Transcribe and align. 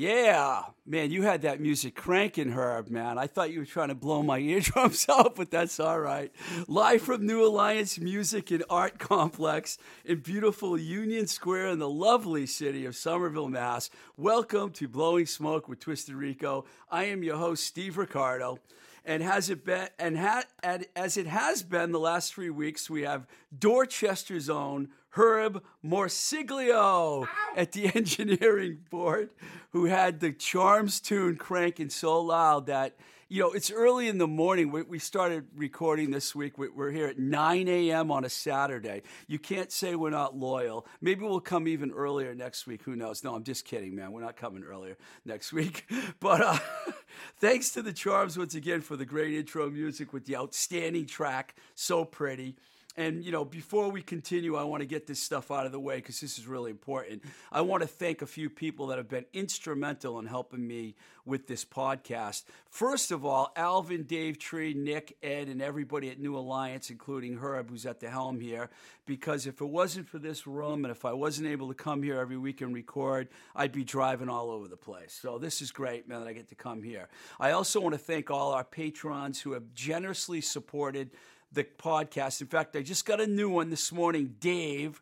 Yeah, 0.00 0.62
man, 0.86 1.10
you 1.10 1.22
had 1.22 1.42
that 1.42 1.60
music 1.60 1.96
cranking, 1.96 2.52
Herb, 2.52 2.88
man. 2.88 3.18
I 3.18 3.26
thought 3.26 3.50
you 3.50 3.58
were 3.58 3.66
trying 3.66 3.88
to 3.88 3.96
blow 3.96 4.22
my 4.22 4.38
eardrums 4.38 5.04
out, 5.08 5.34
but 5.34 5.50
that's 5.50 5.80
all 5.80 5.98
right. 5.98 6.30
Live 6.68 7.02
from 7.02 7.26
New 7.26 7.44
Alliance 7.44 7.98
Music 7.98 8.52
and 8.52 8.62
Art 8.70 9.00
Complex 9.00 9.76
in 10.04 10.20
beautiful 10.20 10.78
Union 10.78 11.26
Square 11.26 11.70
in 11.70 11.80
the 11.80 11.88
lovely 11.88 12.46
city 12.46 12.86
of 12.86 12.94
Somerville, 12.94 13.48
Mass. 13.48 13.90
Welcome 14.16 14.70
to 14.74 14.86
Blowing 14.86 15.26
Smoke 15.26 15.68
with 15.68 15.80
Twisted 15.80 16.14
Rico. 16.14 16.64
I 16.88 17.06
am 17.06 17.24
your 17.24 17.38
host, 17.38 17.64
Steve 17.64 17.98
Ricardo. 17.98 18.60
And 19.04 19.20
has 19.20 19.50
it 19.50 19.64
been, 19.64 19.88
and, 19.98 20.16
ha, 20.16 20.44
as 20.62 21.16
it 21.16 21.26
has 21.26 21.64
been 21.64 21.90
the 21.90 21.98
last 21.98 22.32
three 22.32 22.50
weeks, 22.50 22.88
we 22.88 23.02
have 23.02 23.26
Dorchester's 23.58 24.48
own 24.48 24.90
Herb 25.18 25.64
Morsiglio 25.84 27.26
at 27.56 27.72
the 27.72 27.86
engineering 27.94 28.78
board, 28.88 29.30
who 29.72 29.86
had 29.86 30.20
the 30.20 30.32
Charms 30.32 31.00
tune 31.00 31.34
cranking 31.34 31.90
so 31.90 32.20
loud 32.20 32.66
that, 32.66 32.94
you 33.28 33.42
know, 33.42 33.50
it's 33.50 33.68
early 33.68 34.06
in 34.06 34.18
the 34.18 34.28
morning. 34.28 34.70
We, 34.70 34.82
we 34.82 35.00
started 35.00 35.48
recording 35.56 36.12
this 36.12 36.36
week. 36.36 36.56
We, 36.56 36.68
we're 36.68 36.92
here 36.92 37.08
at 37.08 37.18
9 37.18 37.66
a.m. 37.66 38.12
on 38.12 38.24
a 38.24 38.28
Saturday. 38.28 39.02
You 39.26 39.40
can't 39.40 39.72
say 39.72 39.96
we're 39.96 40.10
not 40.10 40.36
loyal. 40.36 40.86
Maybe 41.00 41.24
we'll 41.24 41.40
come 41.40 41.66
even 41.66 41.90
earlier 41.90 42.32
next 42.32 42.68
week. 42.68 42.82
Who 42.84 42.94
knows? 42.94 43.24
No, 43.24 43.34
I'm 43.34 43.42
just 43.42 43.64
kidding, 43.64 43.96
man. 43.96 44.12
We're 44.12 44.22
not 44.22 44.36
coming 44.36 44.62
earlier 44.62 44.96
next 45.24 45.52
week. 45.52 45.84
But 46.20 46.42
uh, 46.42 46.58
thanks 47.40 47.70
to 47.70 47.82
the 47.82 47.92
Charms 47.92 48.38
once 48.38 48.54
again 48.54 48.82
for 48.82 48.96
the 48.96 49.04
great 49.04 49.34
intro 49.34 49.68
music 49.68 50.12
with 50.12 50.26
the 50.26 50.36
outstanding 50.36 51.06
track. 51.06 51.56
So 51.74 52.04
pretty. 52.04 52.56
And, 52.98 53.22
you 53.22 53.30
know, 53.30 53.44
before 53.44 53.90
we 53.90 54.02
continue, 54.02 54.56
I 54.56 54.64
want 54.64 54.80
to 54.80 54.86
get 54.86 55.06
this 55.06 55.22
stuff 55.22 55.52
out 55.52 55.66
of 55.66 55.70
the 55.70 55.78
way 55.78 55.96
because 55.96 56.18
this 56.20 56.36
is 56.36 56.48
really 56.48 56.72
important. 56.72 57.22
I 57.52 57.60
want 57.60 57.82
to 57.82 57.86
thank 57.86 58.22
a 58.22 58.26
few 58.26 58.50
people 58.50 58.88
that 58.88 58.98
have 58.98 59.08
been 59.08 59.24
instrumental 59.32 60.18
in 60.18 60.26
helping 60.26 60.66
me 60.66 60.96
with 61.24 61.46
this 61.46 61.64
podcast. 61.64 62.42
First 62.70 63.12
of 63.12 63.24
all, 63.24 63.52
Alvin, 63.54 64.02
Dave 64.02 64.40
Tree, 64.40 64.74
Nick, 64.74 65.16
Ed, 65.22 65.46
and 65.46 65.62
everybody 65.62 66.10
at 66.10 66.18
New 66.18 66.36
Alliance, 66.36 66.90
including 66.90 67.36
Herb, 67.36 67.70
who's 67.70 67.86
at 67.86 68.00
the 68.00 68.10
helm 68.10 68.40
here. 68.40 68.68
Because 69.06 69.46
if 69.46 69.60
it 69.60 69.68
wasn't 69.68 70.08
for 70.08 70.18
this 70.18 70.44
room 70.44 70.84
and 70.84 70.90
if 70.90 71.04
I 71.04 71.12
wasn't 71.12 71.46
able 71.46 71.68
to 71.68 71.74
come 71.74 72.02
here 72.02 72.18
every 72.18 72.36
week 72.36 72.62
and 72.62 72.74
record, 72.74 73.28
I'd 73.54 73.70
be 73.70 73.84
driving 73.84 74.28
all 74.28 74.50
over 74.50 74.66
the 74.66 74.76
place. 74.76 75.16
So 75.22 75.38
this 75.38 75.62
is 75.62 75.70
great, 75.70 76.08
man, 76.08 76.18
that 76.18 76.28
I 76.28 76.32
get 76.32 76.48
to 76.48 76.56
come 76.56 76.82
here. 76.82 77.06
I 77.38 77.52
also 77.52 77.80
want 77.80 77.94
to 77.94 77.98
thank 77.98 78.28
all 78.28 78.50
our 78.50 78.64
patrons 78.64 79.40
who 79.40 79.52
have 79.52 79.72
generously 79.72 80.40
supported 80.40 81.10
the 81.52 81.64
podcast. 81.64 82.40
In 82.40 82.46
fact, 82.46 82.76
I 82.76 82.82
just 82.82 83.06
got 83.06 83.20
a 83.20 83.26
new 83.26 83.48
one 83.48 83.70
this 83.70 83.92
morning, 83.92 84.34
Dave. 84.40 85.00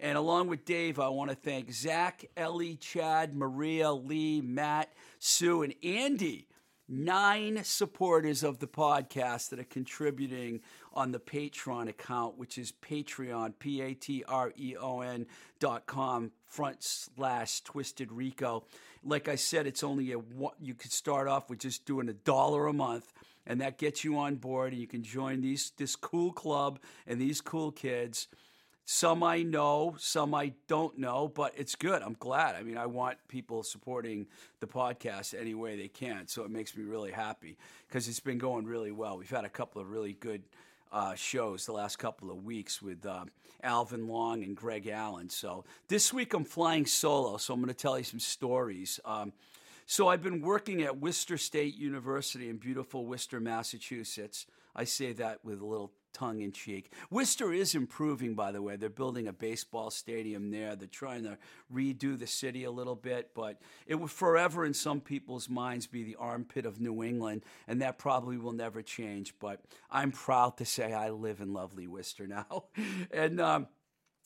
And 0.00 0.16
along 0.16 0.46
with 0.46 0.64
Dave, 0.64 1.00
I 1.00 1.08
want 1.08 1.30
to 1.30 1.36
thank 1.36 1.72
Zach, 1.72 2.24
Ellie, 2.36 2.76
Chad, 2.76 3.34
Maria, 3.34 3.92
Lee, 3.92 4.40
Matt, 4.40 4.92
Sue, 5.18 5.62
and 5.62 5.74
Andy. 5.82 6.46
Nine 6.90 7.60
supporters 7.64 8.42
of 8.42 8.60
the 8.60 8.66
podcast 8.66 9.50
that 9.50 9.58
are 9.58 9.64
contributing 9.64 10.60
on 10.94 11.12
the 11.12 11.18
Patreon 11.18 11.88
account, 11.88 12.38
which 12.38 12.56
is 12.56 12.72
Patreon, 12.72 13.54
P 13.58 13.82
A 13.82 13.92
T 13.92 14.24
R 14.26 14.54
E 14.56 14.74
O 14.80 15.00
N 15.00 15.26
dot 15.60 15.84
com 15.84 16.30
front 16.46 16.82
slash 16.82 17.60
Twisted 17.60 18.10
Rico. 18.10 18.64
Like 19.04 19.28
I 19.28 19.34
said, 19.34 19.66
it's 19.66 19.84
only 19.84 20.12
a 20.12 20.18
you 20.62 20.74
could 20.74 20.92
start 20.92 21.28
off 21.28 21.50
with 21.50 21.58
just 21.58 21.84
doing 21.84 22.08
a 22.08 22.14
dollar 22.14 22.66
a 22.66 22.72
month 22.72 23.12
and 23.48 23.60
that 23.60 23.78
gets 23.78 24.04
you 24.04 24.16
on 24.16 24.36
board 24.36 24.72
and 24.72 24.80
you 24.80 24.86
can 24.86 25.02
join 25.02 25.40
these 25.40 25.72
this 25.76 25.96
cool 25.96 26.30
club 26.30 26.78
and 27.06 27.20
these 27.20 27.40
cool 27.40 27.72
kids 27.72 28.28
some 28.90 29.22
I 29.22 29.42
know, 29.42 29.96
some 29.98 30.34
I 30.34 30.54
don't 30.66 30.96
know, 30.96 31.28
but 31.28 31.52
it's 31.58 31.74
good. 31.74 32.00
I'm 32.00 32.16
glad. 32.18 32.54
I 32.54 32.62
mean, 32.62 32.78
I 32.78 32.86
want 32.86 33.18
people 33.28 33.62
supporting 33.62 34.26
the 34.60 34.66
podcast 34.66 35.38
any 35.38 35.54
way 35.54 35.76
they 35.76 35.88
can, 35.88 36.26
so 36.26 36.42
it 36.42 36.50
makes 36.50 36.74
me 36.74 36.84
really 36.84 37.10
happy 37.10 37.58
because 37.86 38.08
it's 38.08 38.18
been 38.18 38.38
going 38.38 38.64
really 38.64 38.90
well. 38.90 39.18
We've 39.18 39.28
had 39.28 39.44
a 39.44 39.50
couple 39.50 39.82
of 39.82 39.90
really 39.90 40.14
good 40.14 40.42
uh, 40.90 41.14
shows 41.16 41.66
the 41.66 41.72
last 41.72 41.98
couple 41.98 42.30
of 42.30 42.44
weeks 42.44 42.80
with 42.80 43.04
uh, 43.04 43.26
Alvin 43.62 44.08
Long 44.08 44.42
and 44.42 44.56
Greg 44.56 44.86
Allen. 44.86 45.28
So 45.28 45.66
this 45.88 46.10
week 46.14 46.32
I'm 46.32 46.44
flying 46.44 46.86
solo, 46.86 47.36
so 47.36 47.52
I'm 47.52 47.60
going 47.60 47.68
to 47.68 47.74
tell 47.74 47.98
you 47.98 48.04
some 48.04 48.20
stories. 48.20 49.00
Um, 49.04 49.34
so 49.90 50.08
I've 50.08 50.22
been 50.22 50.42
working 50.42 50.82
at 50.82 51.00
Worcester 51.00 51.38
State 51.38 51.74
University 51.78 52.50
in 52.50 52.58
beautiful 52.58 53.06
Worcester, 53.06 53.40
Massachusetts. 53.40 54.44
I 54.76 54.84
say 54.84 55.14
that 55.14 55.42
with 55.42 55.62
a 55.62 55.64
little 55.64 55.92
tongue 56.12 56.42
in 56.42 56.52
cheek. 56.52 56.92
Worcester 57.10 57.54
is 57.54 57.74
improving, 57.74 58.34
by 58.34 58.52
the 58.52 58.60
way. 58.60 58.76
They're 58.76 58.90
building 58.90 59.28
a 59.28 59.32
baseball 59.32 59.90
stadium 59.90 60.50
there. 60.50 60.76
They're 60.76 60.88
trying 60.88 61.22
to 61.22 61.38
redo 61.72 62.18
the 62.18 62.26
city 62.26 62.64
a 62.64 62.70
little 62.70 62.96
bit, 62.96 63.30
but 63.34 63.62
it 63.86 63.94
will 63.94 64.08
forever 64.08 64.66
in 64.66 64.74
some 64.74 65.00
people's 65.00 65.48
minds 65.48 65.86
be 65.86 66.04
the 66.04 66.16
armpit 66.16 66.66
of 66.66 66.82
New 66.82 67.02
England, 67.02 67.42
and 67.66 67.80
that 67.80 67.98
probably 67.98 68.36
will 68.36 68.52
never 68.52 68.82
change. 68.82 69.32
But 69.40 69.62
I'm 69.90 70.12
proud 70.12 70.58
to 70.58 70.66
say 70.66 70.92
I 70.92 71.08
live 71.08 71.40
in 71.40 71.54
lovely 71.54 71.86
Worcester 71.86 72.26
now. 72.26 72.64
and, 73.10 73.40
um, 73.40 73.68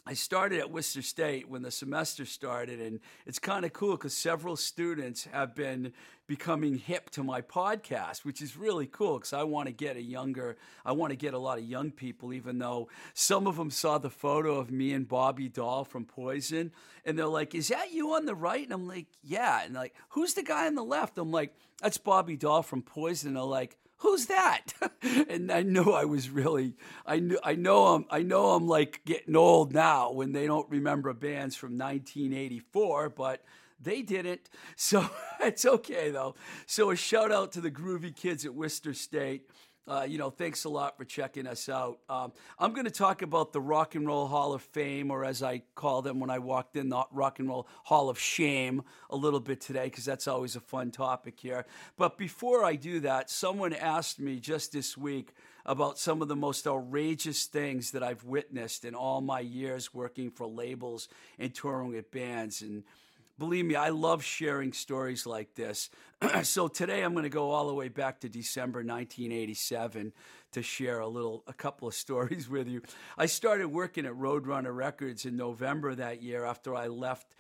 I 0.05 0.15
started 0.15 0.59
at 0.59 0.73
Worcester 0.73 1.01
State 1.01 1.49
when 1.49 1.63
the 1.63 1.71
semester 1.71 2.25
started, 2.25 2.81
and 2.81 2.99
it's 3.25 3.39
kind 3.39 3.65
of 3.65 3.73
cool 3.73 3.93
because 3.93 4.17
several 4.17 4.57
students 4.57 5.29
have 5.33 5.55
been 5.55 5.93
becoming 6.27 6.77
hip 6.77 7.09
to 7.11 7.23
my 7.23 7.41
podcast, 7.41 8.25
which 8.25 8.43
is 8.43 8.57
really 8.57 8.89
cool 8.89 9.19
because 9.19 9.33
I 9.33 9.45
want 9.45 9.69
to 9.69 9.73
get 9.73 9.97
a 9.97 10.03
younger, 10.03 10.57
I 10.85 10.91
want 10.91 11.11
to 11.11 11.17
get 11.17 11.35
a 11.35 11.39
lot 11.39 11.59
of 11.59 11.65
young 11.65 11.93
people, 11.93 12.33
even 12.33 12.59
though 12.59 12.89
some 13.15 13.47
of 13.47 13.57
them 13.57 13.71
saw 13.71 13.99
the 13.99 14.11
photo 14.11 14.57
of 14.57 14.73
me 14.73 14.93
and 14.93 15.07
Bobby 15.07 15.49
Dall 15.49 15.85
from 15.85 16.05
Poison, 16.05 16.73
and 17.05 17.17
they're 17.17 17.27
like, 17.27 17.55
"Is 17.55 17.69
that 17.69 17.93
you 17.93 18.15
on 18.15 18.27
the 18.27 18.35
right?" 18.35 18.65
And 18.65 18.73
I'm 18.73 18.89
like, 18.89 19.07
"Yeah," 19.23 19.63
and 19.65 19.73
like, 19.73 19.95
"Who's 20.11 20.35
the 20.35 20.43
guy 20.43 20.67
on 20.67 20.75
the 20.75 20.83
left?" 20.83 21.17
I'm 21.17 21.31
like, 21.31 21.55
"That's 21.81 21.99
Bobby 21.99 22.37
Dall 22.37 22.65
from 22.65 22.83
Poison." 22.83 23.29
And 23.29 23.37
they're 23.37 23.45
like 23.45 23.79
who's 24.03 24.27
that? 24.27 24.75
and 25.29 25.51
I 25.51 25.63
knew 25.63 25.93
I 25.93 26.05
was 26.05 26.29
really, 26.29 26.75
I 27.07 27.21
knew, 27.21 27.39
I 27.43 27.55
know 27.55 27.87
I'm, 27.87 28.05
I 28.11 28.23
know 28.23 28.51
I'm 28.51 28.67
like 28.67 29.01
getting 29.05 29.37
old 29.37 29.73
now 29.73 30.13
when 30.13 30.33
they 30.33 30.47
don't 30.47 30.69
remember 30.69 31.13
bands 31.15 31.57
from 31.57 31.79
1984, 31.79 33.11
but 33.11 33.43
they 33.81 34.03
didn't. 34.03 34.49
So 34.77 35.09
it's 35.41 35.65
okay 35.65 36.11
though. 36.11 36.35
So 36.67 36.91
a 36.91 36.97
shout 36.97 37.31
out 37.33 37.53
to 37.53 37.61
the 37.61 37.71
groovy 37.71 38.15
kids 38.15 38.45
at 38.45 38.55
Worcester 38.55 38.95
State. 38.95 39.49
Uh, 39.89 40.07
you 40.09 40.17
know, 40.17 40.31
thanks 40.31 40.63
a 40.63 40.69
lot 40.69 40.97
for 40.97 41.05
checking 41.05 41.45
us 41.45 41.69
out. 41.69 41.99
Um, 42.09 42.33
I'm 42.57 42.73
going 42.73 42.85
to 42.85 42.91
talk 42.91 43.23
about 43.23 43.53
the 43.53 43.61
Rock 43.61 43.97
and 43.97 44.07
Roll 44.07 44.29
Hall 44.29 44.53
of 44.53 44.63
Fame, 44.63 45.11
or 45.11 45.25
as 45.25 45.43
I 45.43 45.63
call 45.75 46.03
them 46.03 46.21
when 46.21 46.31
I 46.31 46.39
walked 46.39 46.77
in, 46.77 46.89
the 46.89 47.03
Rock 47.11 47.41
and 47.41 47.49
Roll 47.49 47.67
Hall 47.83 48.09
of 48.09 48.17
Shame, 48.17 48.85
a 49.11 49.17
little 49.17 49.41
bit 49.41 49.61
today, 49.61 49.85
because 49.85 50.05
that's 50.05 50.29
always 50.29 50.55
a 50.55 50.61
fun 50.61 50.93
topic 50.93 51.41
here. 51.41 51.67
But 51.97 52.17
before 52.17 52.65
I 52.65 52.77
do 52.77 53.01
that, 53.01 53.29
someone 53.29 53.73
asked 53.73 54.21
me 54.21 54.39
just 54.39 54.71
this 54.71 54.97
week 54.97 55.33
about 55.67 55.99
some 55.99 56.23
of 56.23 56.29
the 56.29 56.37
most 56.37 56.65
outrageous 56.67 57.47
things 57.47 57.91
that 57.91 58.05
I've 58.05 58.25
witnessed 58.25 58.85
in 58.85 58.95
all 58.95 59.21
my 59.21 59.41
years 59.41 59.93
working 59.93 60.31
for 60.31 60.47
labels 60.47 61.09
and 61.41 61.53
touring 61.53 61.89
with 61.89 62.11
bands. 62.13 62.63
And 62.63 62.85
Believe 63.39 63.65
me, 63.65 63.75
I 63.75 63.89
love 63.89 64.23
sharing 64.23 64.73
stories 64.73 65.27
like 65.27 65.55
this. 65.55 65.91
so 66.43 66.69
today 66.69 67.03
I'm 67.03 67.13
going 67.13 67.25
to 67.25 67.31
go 67.31 67.51
all 67.51 67.67
the 67.67 67.75
way 67.75 67.89
back 67.89 68.21
to 68.21 68.29
December 68.29 68.81
1987 68.81 70.13
to 70.53 70.63
share 70.63 71.01
a 71.01 71.09
little, 71.09 71.43
a 71.47 71.53
couple 71.53 71.89
of 71.89 71.95
stories 72.05 72.49
with 72.49 72.69
you. 72.69 72.83
I 73.17 73.27
started 73.27 73.69
working 73.69 74.05
at 74.05 74.13
Roadrunner 74.13 74.75
Records 74.75 75.25
in 75.25 75.37
November 75.37 75.95
that 75.95 76.23
year 76.23 76.45
after 76.45 76.75
I 76.75 76.89
left 76.89 77.35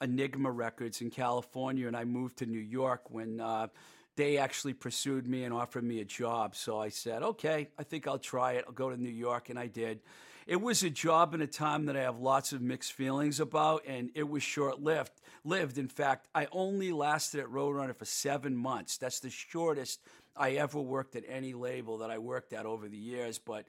Enigma 0.00 0.50
Records 0.50 1.00
in 1.00 1.10
California 1.10 1.86
and 1.86 1.96
I 1.96 2.04
moved 2.04 2.38
to 2.38 2.46
New 2.46 2.58
York 2.58 3.10
when. 3.10 3.40
Uh, 3.40 3.68
they 4.16 4.38
actually 4.38 4.72
pursued 4.72 5.26
me 5.26 5.44
and 5.44 5.52
offered 5.52 5.84
me 5.84 6.00
a 6.00 6.04
job. 6.04 6.56
So 6.56 6.80
I 6.80 6.88
said, 6.88 7.22
okay, 7.22 7.68
I 7.78 7.82
think 7.82 8.08
I'll 8.08 8.18
try 8.18 8.52
it. 8.52 8.64
I'll 8.66 8.72
go 8.72 8.88
to 8.88 8.96
New 8.96 9.10
York. 9.10 9.50
And 9.50 9.58
I 9.58 9.66
did. 9.66 10.00
It 10.46 10.60
was 10.60 10.84
a 10.84 10.90
job 10.90 11.34
and 11.34 11.42
a 11.42 11.46
time 11.48 11.86
that 11.86 11.96
I 11.96 12.02
have 12.02 12.20
lots 12.20 12.52
of 12.52 12.62
mixed 12.62 12.92
feelings 12.92 13.40
about, 13.40 13.82
and 13.84 14.10
it 14.14 14.28
was 14.28 14.44
short 14.44 14.80
lived. 14.80 15.10
Lived, 15.44 15.76
in 15.76 15.88
fact, 15.88 16.28
I 16.36 16.46
only 16.52 16.92
lasted 16.92 17.40
at 17.40 17.46
Roadrunner 17.46 17.96
for 17.96 18.04
seven 18.04 18.56
months. 18.56 18.96
That's 18.96 19.18
the 19.18 19.30
shortest 19.30 20.00
I 20.36 20.52
ever 20.52 20.80
worked 20.80 21.16
at 21.16 21.24
any 21.26 21.52
label 21.52 21.98
that 21.98 22.12
I 22.12 22.18
worked 22.18 22.52
at 22.52 22.64
over 22.64 22.88
the 22.88 22.96
years. 22.96 23.40
But 23.40 23.64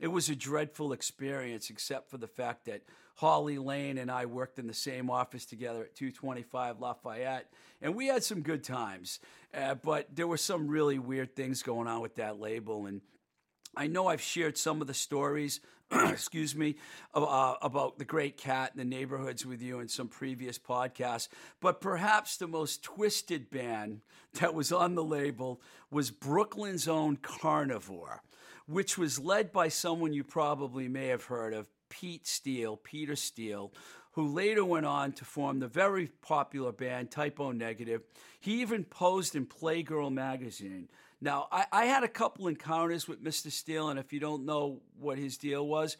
it 0.00 0.06
was 0.08 0.30
a 0.30 0.34
dreadful 0.34 0.94
experience, 0.94 1.68
except 1.68 2.10
for 2.10 2.16
the 2.16 2.28
fact 2.28 2.64
that 2.64 2.80
Holly 3.16 3.58
Lane 3.58 3.98
and 3.98 4.10
I 4.10 4.24
worked 4.24 4.58
in 4.58 4.66
the 4.66 4.74
same 4.74 5.10
office 5.10 5.44
together 5.44 5.82
at 5.82 5.94
225 5.94 6.80
Lafayette, 6.80 7.52
and 7.82 7.94
we 7.94 8.06
had 8.06 8.24
some 8.24 8.40
good 8.40 8.64
times. 8.64 9.20
Uh, 9.52 9.74
but 9.74 10.08
there 10.16 10.26
were 10.26 10.38
some 10.38 10.66
really 10.66 10.98
weird 10.98 11.36
things 11.36 11.62
going 11.62 11.88
on 11.88 12.00
with 12.00 12.14
that 12.14 12.40
label, 12.40 12.86
and 12.86 13.02
I 13.76 13.86
know 13.86 14.08
I've 14.08 14.20
shared 14.20 14.58
some 14.58 14.80
of 14.80 14.86
the 14.86 14.94
stories 14.94 15.60
excuse 16.10 16.54
me, 16.54 16.76
uh, 17.14 17.54
about 17.60 17.98
the 17.98 18.04
great 18.04 18.36
cat 18.36 18.72
and 18.72 18.80
the 18.80 18.96
neighborhoods 18.96 19.44
with 19.44 19.60
you 19.60 19.80
in 19.80 19.88
some 19.88 20.08
previous 20.08 20.58
podcasts. 20.58 21.28
But 21.60 21.80
perhaps 21.80 22.36
the 22.36 22.46
most 22.46 22.82
twisted 22.82 23.50
band 23.50 24.00
that 24.34 24.54
was 24.54 24.72
on 24.72 24.94
the 24.94 25.04
label 25.04 25.60
was 25.90 26.10
Brooklyn's 26.10 26.88
own 26.88 27.16
Carnivore, 27.16 28.22
which 28.66 28.96
was 28.96 29.18
led 29.18 29.52
by 29.52 29.68
someone 29.68 30.12
you 30.12 30.24
probably 30.24 30.88
may 30.88 31.08
have 31.08 31.24
heard 31.24 31.52
of, 31.52 31.68
Pete 31.88 32.26
Steele, 32.26 32.78
Peter 32.78 33.14
Steele, 33.14 33.70
who 34.12 34.26
later 34.26 34.64
went 34.64 34.86
on 34.86 35.12
to 35.12 35.26
form 35.26 35.58
the 35.58 35.68
very 35.68 36.10
popular 36.22 36.72
band 36.72 37.10
Type 37.10 37.38
O 37.38 37.52
Negative. 37.52 38.00
He 38.40 38.62
even 38.62 38.84
posed 38.84 39.36
in 39.36 39.44
Playgirl 39.44 40.10
magazine. 40.10 40.88
Now, 41.22 41.46
I, 41.52 41.66
I 41.70 41.84
had 41.84 42.02
a 42.02 42.08
couple 42.08 42.48
encounters 42.48 43.06
with 43.06 43.22
Mr. 43.22 43.48
Steele, 43.48 43.88
and 43.88 43.98
if 43.98 44.12
you 44.12 44.18
don't 44.18 44.44
know 44.44 44.80
what 44.98 45.18
his 45.18 45.38
deal 45.38 45.64
was, 45.64 45.96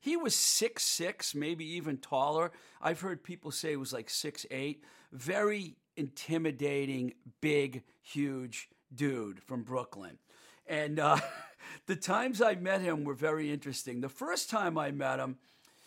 he 0.00 0.18
was 0.18 0.34
six 0.34 0.84
six, 0.84 1.34
maybe 1.34 1.64
even 1.76 1.96
taller. 1.96 2.52
I've 2.82 3.00
heard 3.00 3.24
people 3.24 3.50
say 3.50 3.70
he 3.70 3.76
was 3.76 3.94
like 3.94 4.10
six 4.10 4.44
eight. 4.50 4.84
Very 5.12 5.76
intimidating, 5.96 7.14
big, 7.40 7.84
huge 8.02 8.68
dude 8.94 9.42
from 9.42 9.62
Brooklyn. 9.62 10.18
And 10.66 11.00
uh, 11.00 11.20
the 11.86 11.96
times 11.96 12.42
I 12.42 12.54
met 12.54 12.82
him 12.82 13.04
were 13.04 13.14
very 13.14 13.50
interesting. 13.50 14.02
The 14.02 14.10
first 14.10 14.50
time 14.50 14.76
I 14.76 14.90
met 14.90 15.20
him, 15.20 15.38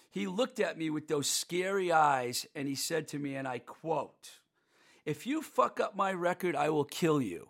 he 0.09 0.25
looked 0.25 0.59
at 0.59 0.80
me 0.80 0.89
with 0.89 1.07
those 1.07 1.30
scary 1.30 1.91
eyes 1.91 2.47
and 2.56 2.68
he 2.68 2.74
said 2.74 3.07
to 3.09 3.19
me, 3.19 3.36
and 3.36 3.47
I 3.47 3.59
quote, 3.59 4.31
If 5.06 5.27
you 5.27 5.44
fuck 5.44 5.80
up 5.80 5.95
my 5.95 6.12
record, 6.12 6.56
I 6.56 6.71
will 6.71 6.86
kill 6.86 7.21
you. 7.21 7.50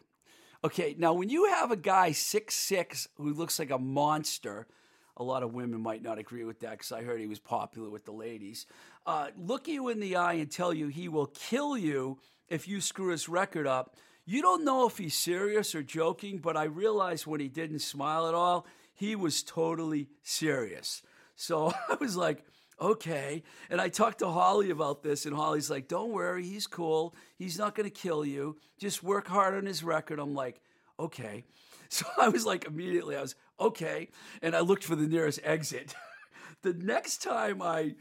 Okay, 0.62 0.94
now 0.98 1.14
when 1.14 1.30
you 1.30 1.46
have 1.46 1.72
a 1.72 1.78
guy 1.78 2.12
six 2.12 2.54
six 2.54 3.08
who 3.16 3.34
looks 3.34 3.60
like 3.60 3.72
a 3.72 3.78
monster, 3.78 4.68
a 5.16 5.24
lot 5.24 5.42
of 5.42 5.54
women 5.54 5.82
might 5.82 6.04
not 6.04 6.20
agree 6.20 6.44
with 6.44 6.60
that 6.60 6.72
because 6.72 6.92
I 6.92 7.02
heard 7.02 7.22
he 7.22 7.28
was 7.28 7.40
popular 7.40 7.90
with 7.90 8.04
the 8.04 8.12
ladies. 8.12 8.66
Uh, 9.06 9.28
look 9.38 9.70
you 9.70 9.88
in 9.88 10.02
the 10.02 10.18
eye 10.18 10.34
and 10.34 10.52
tell 10.52 10.74
you 10.74 10.88
he 10.88 11.08
will 11.08 11.28
kill 11.28 11.78
you 11.78 12.20
if 12.50 12.68
you 12.68 12.82
screw 12.82 13.12
his 13.12 13.30
record 13.30 13.68
up. 13.68 13.96
You 14.26 14.42
don't 14.42 14.66
know 14.66 14.86
if 14.86 14.98
he's 14.98 15.16
serious 15.16 15.74
or 15.74 15.82
joking, 15.82 16.40
but 16.40 16.58
I 16.58 16.66
realized 16.66 17.26
when 17.26 17.40
he 17.40 17.48
didn't 17.48 17.80
smile 17.80 18.28
at 18.28 18.34
all, 18.34 18.68
he 18.94 19.16
was 19.16 19.44
totally 19.44 20.10
serious. 20.24 21.02
So 21.36 21.74
I 21.90 21.96
was 22.02 22.18
like, 22.18 22.44
okay. 22.80 23.44
And 23.70 23.80
I 23.80 23.90
talked 23.90 24.20
to 24.20 24.28
Holly 24.28 24.70
about 24.70 25.04
this, 25.04 25.26
and 25.26 25.36
Holly's 25.36 25.70
like, 25.70 25.88
don't 25.88 26.12
worry, 26.12 26.44
he's 26.44 26.68
cool. 26.68 27.14
He's 27.38 27.58
not 27.58 27.76
going 27.76 27.90
to 27.90 27.96
kill 27.96 28.26
you. 28.26 28.58
Just 28.78 29.04
work 29.04 29.28
hard 29.28 29.56
on 29.56 29.66
his 29.66 29.84
record. 29.84 30.20
I'm 30.20 30.36
like, 30.36 30.60
okay. 31.00 31.46
So 31.92 32.06
I 32.22 32.30
was 32.30 32.46
like, 32.46 32.66
immediately, 32.66 33.16
I 33.16 33.22
was, 33.22 33.34
okay. 33.60 34.10
And 34.44 34.56
I 34.56 34.60
looked 34.60 34.84
for 34.84 34.96
the 34.96 35.08
nearest 35.08 35.40
exit. 35.44 35.96
the 36.62 36.74
next 36.74 37.24
time 37.24 37.64
I 37.64 37.96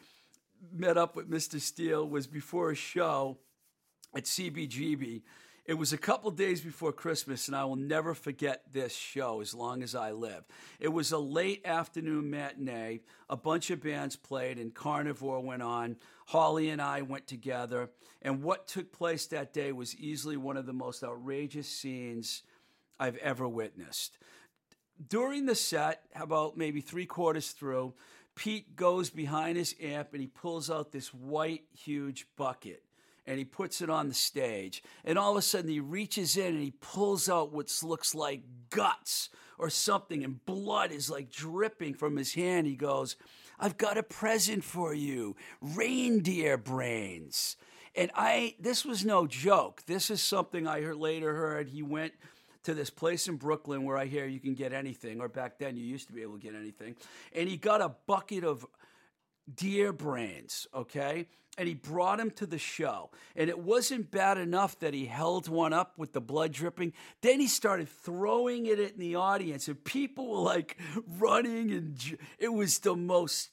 met 0.71 0.99
up 0.99 1.17
with 1.17 1.31
Mr. 1.31 1.59
Steele 1.59 2.07
was 2.07 2.27
before 2.27 2.71
a 2.71 2.75
show 2.75 3.39
at 4.15 4.25
CBGB. 4.25 5.23
It 5.69 5.77
was 5.77 5.93
a 5.93 5.99
couple 5.99 6.31
days 6.31 6.63
before 6.63 6.95
Christmas, 6.95 7.47
and 7.47 7.55
I 7.55 7.67
will 7.67 7.77
never 7.77 8.15
forget 8.15 8.63
this 8.73 8.97
show 8.97 9.43
as 9.43 9.53
long 9.53 9.83
as 9.83 9.95
I 9.95 10.13
live. 10.13 10.45
It 10.81 10.89
was 10.89 11.13
a 11.13 11.19
late 11.19 11.61
afternoon 11.67 12.31
matinee. 12.31 13.01
A 13.29 13.37
bunch 13.37 13.69
of 13.71 13.83
bands 13.83 14.17
played, 14.17 14.57
and 14.57 14.75
Carnivore 14.75 15.41
went 15.41 15.61
on. 15.61 15.97
Holly 16.29 16.71
and 16.71 16.81
I 16.81 17.03
went 17.03 17.27
together, 17.27 17.91
and 18.23 18.43
what 18.43 18.67
took 18.67 18.93
place 18.93 19.27
that 19.27 19.53
day 19.53 19.71
was 19.73 19.95
easily 19.95 20.39
one 20.39 20.57
of 20.57 20.65
the 20.65 20.73
most 20.73 21.05
outrageous 21.05 21.69
scenes 21.69 22.45
I've 22.99 23.19
ever 23.19 23.47
witnessed. 23.47 24.17
During 25.07 25.45
the 25.45 25.55
set, 25.55 26.01
about 26.17 26.57
maybe 26.57 26.81
three 26.81 27.05
quarters 27.05 27.51
through, 27.51 27.93
Pete 28.35 28.75
goes 28.75 29.11
behind 29.11 29.59
his 29.59 29.75
amp 29.83 30.15
and 30.15 30.23
he 30.23 30.29
pulls 30.29 30.71
out 30.71 30.93
this 30.93 31.13
white, 31.13 31.65
huge 31.75 32.27
bucket 32.37 32.85
and 33.29 33.39
he 33.39 33.45
puts 33.45 33.83
it 33.83 33.91
on 33.91 34.09
the 34.09 34.15
stage. 34.15 34.83
And 35.05 35.19
all 35.19 35.33
of 35.33 35.37
a 35.37 35.43
sudden, 35.43 35.71
he 35.71 35.81
reaches 35.81 36.37
in 36.37 36.55
and 36.55 36.63
he 36.63 36.73
pulls 36.81 37.29
out 37.29 37.53
what 37.53 37.71
looks 37.83 38.15
like 38.15 38.41
guts 38.71 39.29
or 39.59 39.69
something, 39.69 40.25
and 40.25 40.45
blood 40.47 40.93
is 40.93 41.11
like 41.11 41.31
dripping 41.31 41.93
from 41.93 42.17
his 42.17 42.33
hand. 42.33 42.67
He 42.67 42.75
goes, 42.75 43.17
I've 43.61 43.77
got 43.77 43.99
a 43.99 44.03
present 44.03 44.65
for 44.65 44.95
you 44.95 45.37
reindeer 45.61 46.57
brains. 46.57 47.57
And 47.95 48.11
I, 48.15 48.55
this 48.59 48.85
was 48.85 49.05
no 49.05 49.27
joke. 49.27 49.83
This 49.87 50.11
is 50.11 50.23
something 50.23 50.67
I 50.67 50.81
later 50.81 51.35
heard. 51.35 51.69
He 51.69 51.83
went 51.83 52.15
to 52.63 52.73
this 52.73 52.91
place 52.91 53.29
in 53.29 53.37
Brooklyn 53.37 53.85
where 53.85 53.97
I 53.97 54.07
hear 54.07 54.27
you 54.27 54.41
can 54.41 54.55
get 54.55 54.73
anything, 54.73 55.21
or 55.21 55.29
back 55.29 55.59
then 55.59 55.77
you 55.77 55.85
used 55.85 56.07
to 56.07 56.13
be 56.15 56.23
able 56.23 56.35
to 56.35 56.43
get 56.43 56.55
anything. 56.55 56.97
And 57.35 57.49
he 57.49 57.57
got 57.57 57.83
a 57.83 57.95
bucket 58.07 58.45
of 58.45 58.65
deer 59.55 59.93
brains, 59.93 60.67
okay? 60.75 61.27
And 61.57 61.67
he 61.67 61.75
brought 61.75 62.21
him 62.21 62.31
to 62.33 62.47
the 62.47 62.59
show. 62.59 63.11
And 63.35 63.51
it 63.51 63.59
wasn't 63.59 64.11
bad 64.11 64.39
enough 64.39 64.79
that 64.79 64.95
he 64.95 65.07
held 65.07 65.49
one 65.49 65.73
up 65.73 65.99
with 65.99 66.13
the 66.13 66.21
blood 66.21 66.53
dripping. 66.53 66.93
Then 67.21 67.41
he 67.41 67.49
started 67.49 67.89
throwing 67.89 68.67
it 68.67 68.79
in 68.79 68.99
the 68.99 69.17
audience, 69.17 69.67
and 69.67 69.83
people 69.83 70.29
were 70.29 70.39
like 70.39 70.79
running, 71.19 71.73
and 71.73 72.19
it 72.39 72.53
was 72.53 72.79
the 72.79 72.95
most. 72.95 73.51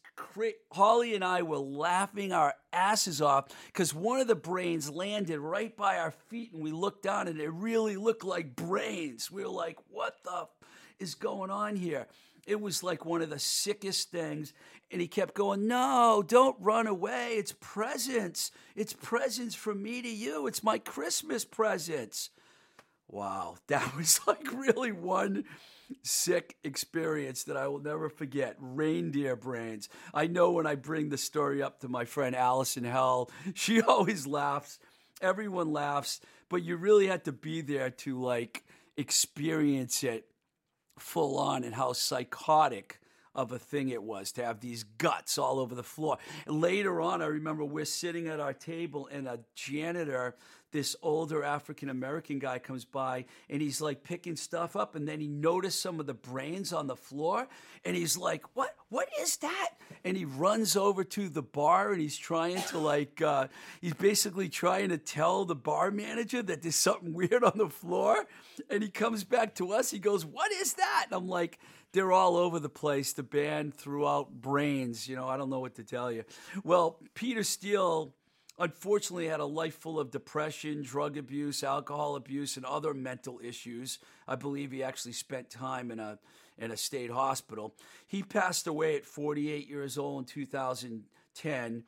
Holly 0.72 1.14
and 1.14 1.26
I 1.26 1.42
were 1.42 1.58
laughing 1.58 2.32
our 2.32 2.54
asses 2.72 3.22
off 3.22 3.50
because 3.68 3.94
one 3.94 4.22
of 4.22 4.28
the 4.28 4.36
brains 4.36 4.90
landed 4.90 5.40
right 5.40 5.76
by 5.76 5.98
our 5.98 6.12
feet, 6.12 6.54
and 6.54 6.64
we 6.64 6.72
looked 6.72 7.04
down, 7.04 7.28
and 7.28 7.40
it 7.40 7.52
really 7.52 7.98
looked 7.98 8.24
like 8.24 8.56
brains. 8.56 9.30
We 9.30 9.44
were 9.44 9.50
like, 9.50 9.78
"What 9.90 10.24
the 10.24 10.44
f- 10.44 10.50
is 11.00 11.16
going 11.16 11.50
on 11.52 11.76
here?" 11.76 12.08
It 12.46 12.62
was 12.62 12.84
like 12.84 13.06
one 13.06 13.22
of 13.22 13.30
the 13.30 13.40
sickest 13.40 14.12
things. 14.12 14.54
And 14.92 15.02
he 15.02 15.08
kept 15.08 15.34
going, 15.34 15.68
No, 15.68 16.24
don't 16.26 16.56
run 16.60 16.88
away. 16.88 17.34
It's 17.34 17.56
presents. 17.60 18.52
It's 18.76 18.94
presents 18.94 19.56
from 19.56 19.82
me 19.82 20.02
to 20.02 20.10
you. 20.10 20.48
It's 20.48 20.64
my 20.64 20.78
Christmas 20.78 21.44
presents. 21.44 22.30
Wow, 23.08 23.58
that 23.68 23.96
was 23.96 24.20
like 24.28 24.52
really 24.54 24.92
one 24.92 25.46
sick 26.02 26.56
experience 26.64 27.44
that 27.44 27.58
I 27.58 27.68
will 27.68 27.82
never 27.82 28.10
forget. 28.10 28.56
Reindeer 28.60 29.36
brains. 29.36 29.90
I 30.14 30.28
know 30.28 30.52
when 30.52 30.68
I 30.68 30.76
bring 30.76 31.10
the 31.10 31.18
story 31.18 31.62
up 31.62 31.80
to 31.82 31.88
my 31.88 32.06
friend 32.06 32.36
Allison 32.36 32.84
Hell, 32.84 33.30
she 33.54 33.82
always 33.82 34.28
laughs. 34.28 34.80
Everyone 35.22 35.72
laughs, 35.72 36.20
but 36.50 36.64
you 36.64 36.76
really 36.76 37.08
had 37.08 37.26
to 37.26 37.32
be 37.32 37.62
there 37.62 37.90
to 37.90 38.22
like 38.22 38.64
experience 38.98 40.04
it 40.04 40.26
full 40.98 41.38
on 41.38 41.64
and 41.64 41.76
how 41.76 41.94
psychotic 41.94 43.00
of 43.36 43.52
a 43.52 43.60
thing 43.60 43.90
it 43.90 44.02
was 44.02 44.32
to 44.34 44.46
have 44.46 44.62
these 44.62 44.84
guts 44.98 45.38
all 45.38 45.60
over 45.60 45.76
the 45.76 45.84
floor. 45.84 46.18
Later 46.48 47.02
on, 47.02 47.22
I 47.22 47.28
remember 47.28 47.66
we're 47.66 47.86
sitting 47.86 48.28
at 48.28 48.40
our 48.40 48.54
table 48.54 49.08
and 49.12 49.28
a 49.28 49.40
janitor, 49.56 50.36
this 50.72 50.96
older 51.02 51.44
African 51.44 51.90
American 51.90 52.40
guy, 52.40 52.60
comes 52.60 52.86
by 52.86 53.26
and 53.50 53.62
he's 53.62 53.82
like 53.82 54.04
picking 54.04 54.36
stuff 54.36 54.76
up. 54.76 54.96
And 54.96 55.08
then 55.08 55.20
he 55.20 55.28
noticed 55.28 55.82
some 55.82 56.00
of 56.00 56.06
the 56.06 56.14
brains 56.14 56.74
on 56.74 56.88
the 56.88 56.96
floor 56.96 57.48
and 57.84 57.96
he's 57.96 58.18
like, 58.18 58.44
What? 58.56 58.76
What 58.90 59.10
is 59.20 59.38
that? 59.38 59.72
And 60.06 60.16
he 60.16 60.24
runs 60.24 60.78
over 60.78 61.04
to 61.04 61.28
the 61.28 61.42
bar 61.42 61.92
and 61.92 62.00
he's 62.00 62.16
trying 62.16 62.62
to, 62.70 62.78
like, 62.78 63.22
uh, 63.22 63.48
he's 63.82 63.96
basically 63.96 64.48
trying 64.48 64.90
to 64.90 64.98
tell 64.98 65.44
the 65.44 65.56
bar 65.56 65.92
manager 65.92 66.42
that 66.44 66.62
there's 66.62 66.76
something 66.76 67.14
weird 67.14 67.44
on 67.44 67.58
the 67.58 67.70
floor. 67.70 68.26
And 68.70 68.84
he 68.84 68.90
comes 68.90 69.24
back 69.24 69.56
to 69.56 69.74
us. 69.74 69.92
He 69.92 70.00
goes, 70.00 70.26
What 70.26 70.52
is 70.52 70.74
that? 70.76 71.06
And 71.08 71.16
I'm 71.16 71.28
like, 71.28 71.60
they're 71.96 72.12
all 72.12 72.36
over 72.36 72.60
the 72.60 72.70
place. 72.70 73.14
The 73.14 73.24
band 73.24 73.74
threw 73.74 74.06
out 74.08 74.42
brains. 74.42 75.08
You 75.08 75.16
know, 75.16 75.28
I 75.28 75.38
don't 75.38 75.50
know 75.50 75.62
what 75.62 75.76
to 75.76 75.84
tell 75.84 76.12
you. 76.12 76.26
Well, 76.64 77.00
Peter 77.14 77.42
Steele 77.42 78.14
unfortunately 78.60 79.28
had 79.28 79.40
a 79.40 79.46
life 79.46 79.76
full 79.76 80.00
of 80.00 80.12
depression, 80.12 80.84
drug 80.84 81.18
abuse, 81.18 81.64
alcohol 81.64 82.18
abuse, 82.18 82.58
and 82.58 82.66
other 82.66 82.94
mental 82.94 83.40
issues. 83.42 84.00
I 84.28 84.36
believe 84.36 84.72
he 84.72 84.84
actually 84.84 85.14
spent 85.14 85.50
time 85.50 85.90
in 85.90 86.00
a 86.00 86.20
in 86.58 86.72
a 86.72 86.78
state 86.78 87.12
hospital. 87.12 87.74
He 88.08 88.24
passed 88.24 88.68
away 88.68 88.96
at 88.98 89.06
48 89.06 89.68
years 89.68 89.98
old 89.98 90.20
in 90.20 90.26
2010. 90.26 91.84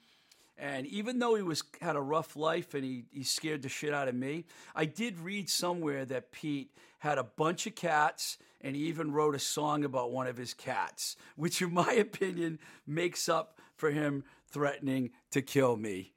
And 0.58 0.88
even 0.88 1.20
though 1.20 1.36
he 1.36 1.44
was 1.44 1.64
had 1.82 1.96
a 1.96 2.02
rough 2.02 2.36
life 2.36 2.74
and 2.74 2.84
he, 2.84 3.04
he 3.12 3.24
scared 3.24 3.62
the 3.62 3.70
shit 3.70 3.94
out 3.94 4.08
of 4.08 4.16
me, 4.16 4.46
I 4.74 4.86
did 4.86 5.20
read 5.20 5.50
somewhere 5.50 6.06
that 6.06 6.32
Pete 6.32 6.72
had 7.00 7.18
a 7.18 7.24
bunch 7.24 7.68
of 7.68 7.76
cats 7.76 8.38
and 8.62 8.76
he 8.76 8.84
even 8.84 9.12
wrote 9.12 9.36
a 9.36 9.40
song 9.40 9.84
about 9.84 10.12
one 10.12 10.28
of 10.28 10.38
his 10.38 10.54
cats, 10.54 11.16
which, 11.36 11.62
in 11.62 11.74
my 11.74 11.94
opinion, 11.94 12.60
makes 12.86 13.30
up 13.30 13.60
for 13.76 13.92
him 13.92 14.24
threatening 14.50 15.12
to 15.32 15.42
kill 15.42 15.78
me. 15.78 16.14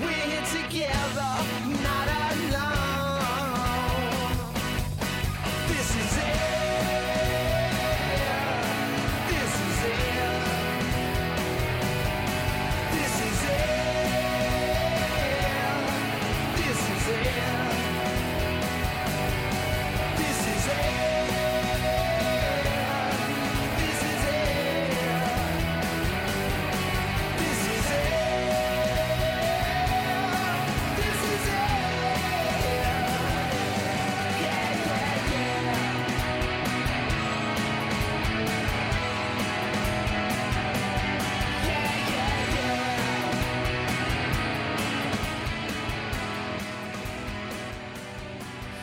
We're 0.00 0.08
here 0.08 0.42
together, 0.46 2.01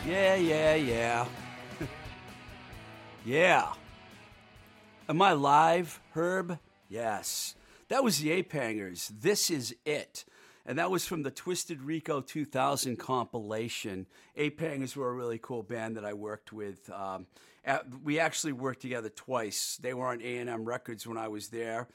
Yeah, 0.06 0.34
yeah, 0.36 0.74
yeah. 0.74 1.26
yeah. 3.24 3.72
Am 5.08 5.20
I 5.20 5.32
live, 5.32 6.00
Herb? 6.12 6.58
Yes. 6.88 7.54
That 7.88 8.02
was 8.02 8.18
the 8.18 8.30
Ape 8.30 8.52
Hangers. 8.52 9.12
This 9.20 9.50
is 9.50 9.74
it. 9.84 10.24
And 10.64 10.78
that 10.78 10.90
was 10.90 11.06
from 11.06 11.22
the 11.22 11.30
Twisted 11.30 11.82
Rico 11.82 12.20
2000 12.20 12.96
compilation. 12.96 14.06
Ape 14.36 14.60
Hangers 14.60 14.96
were 14.96 15.10
a 15.10 15.14
really 15.14 15.38
cool 15.38 15.62
band 15.62 15.96
that 15.96 16.04
I 16.04 16.14
worked 16.14 16.52
with. 16.52 16.88
Um, 16.90 17.26
at- 17.64 17.86
we 18.02 18.18
actually 18.18 18.52
worked 18.52 18.80
together 18.80 19.10
twice. 19.10 19.78
They 19.82 19.92
were 19.94 20.06
on 20.06 20.22
A&M 20.22 20.64
Records 20.64 21.06
when 21.06 21.18
I 21.18 21.28
was 21.28 21.48
there. 21.48 21.88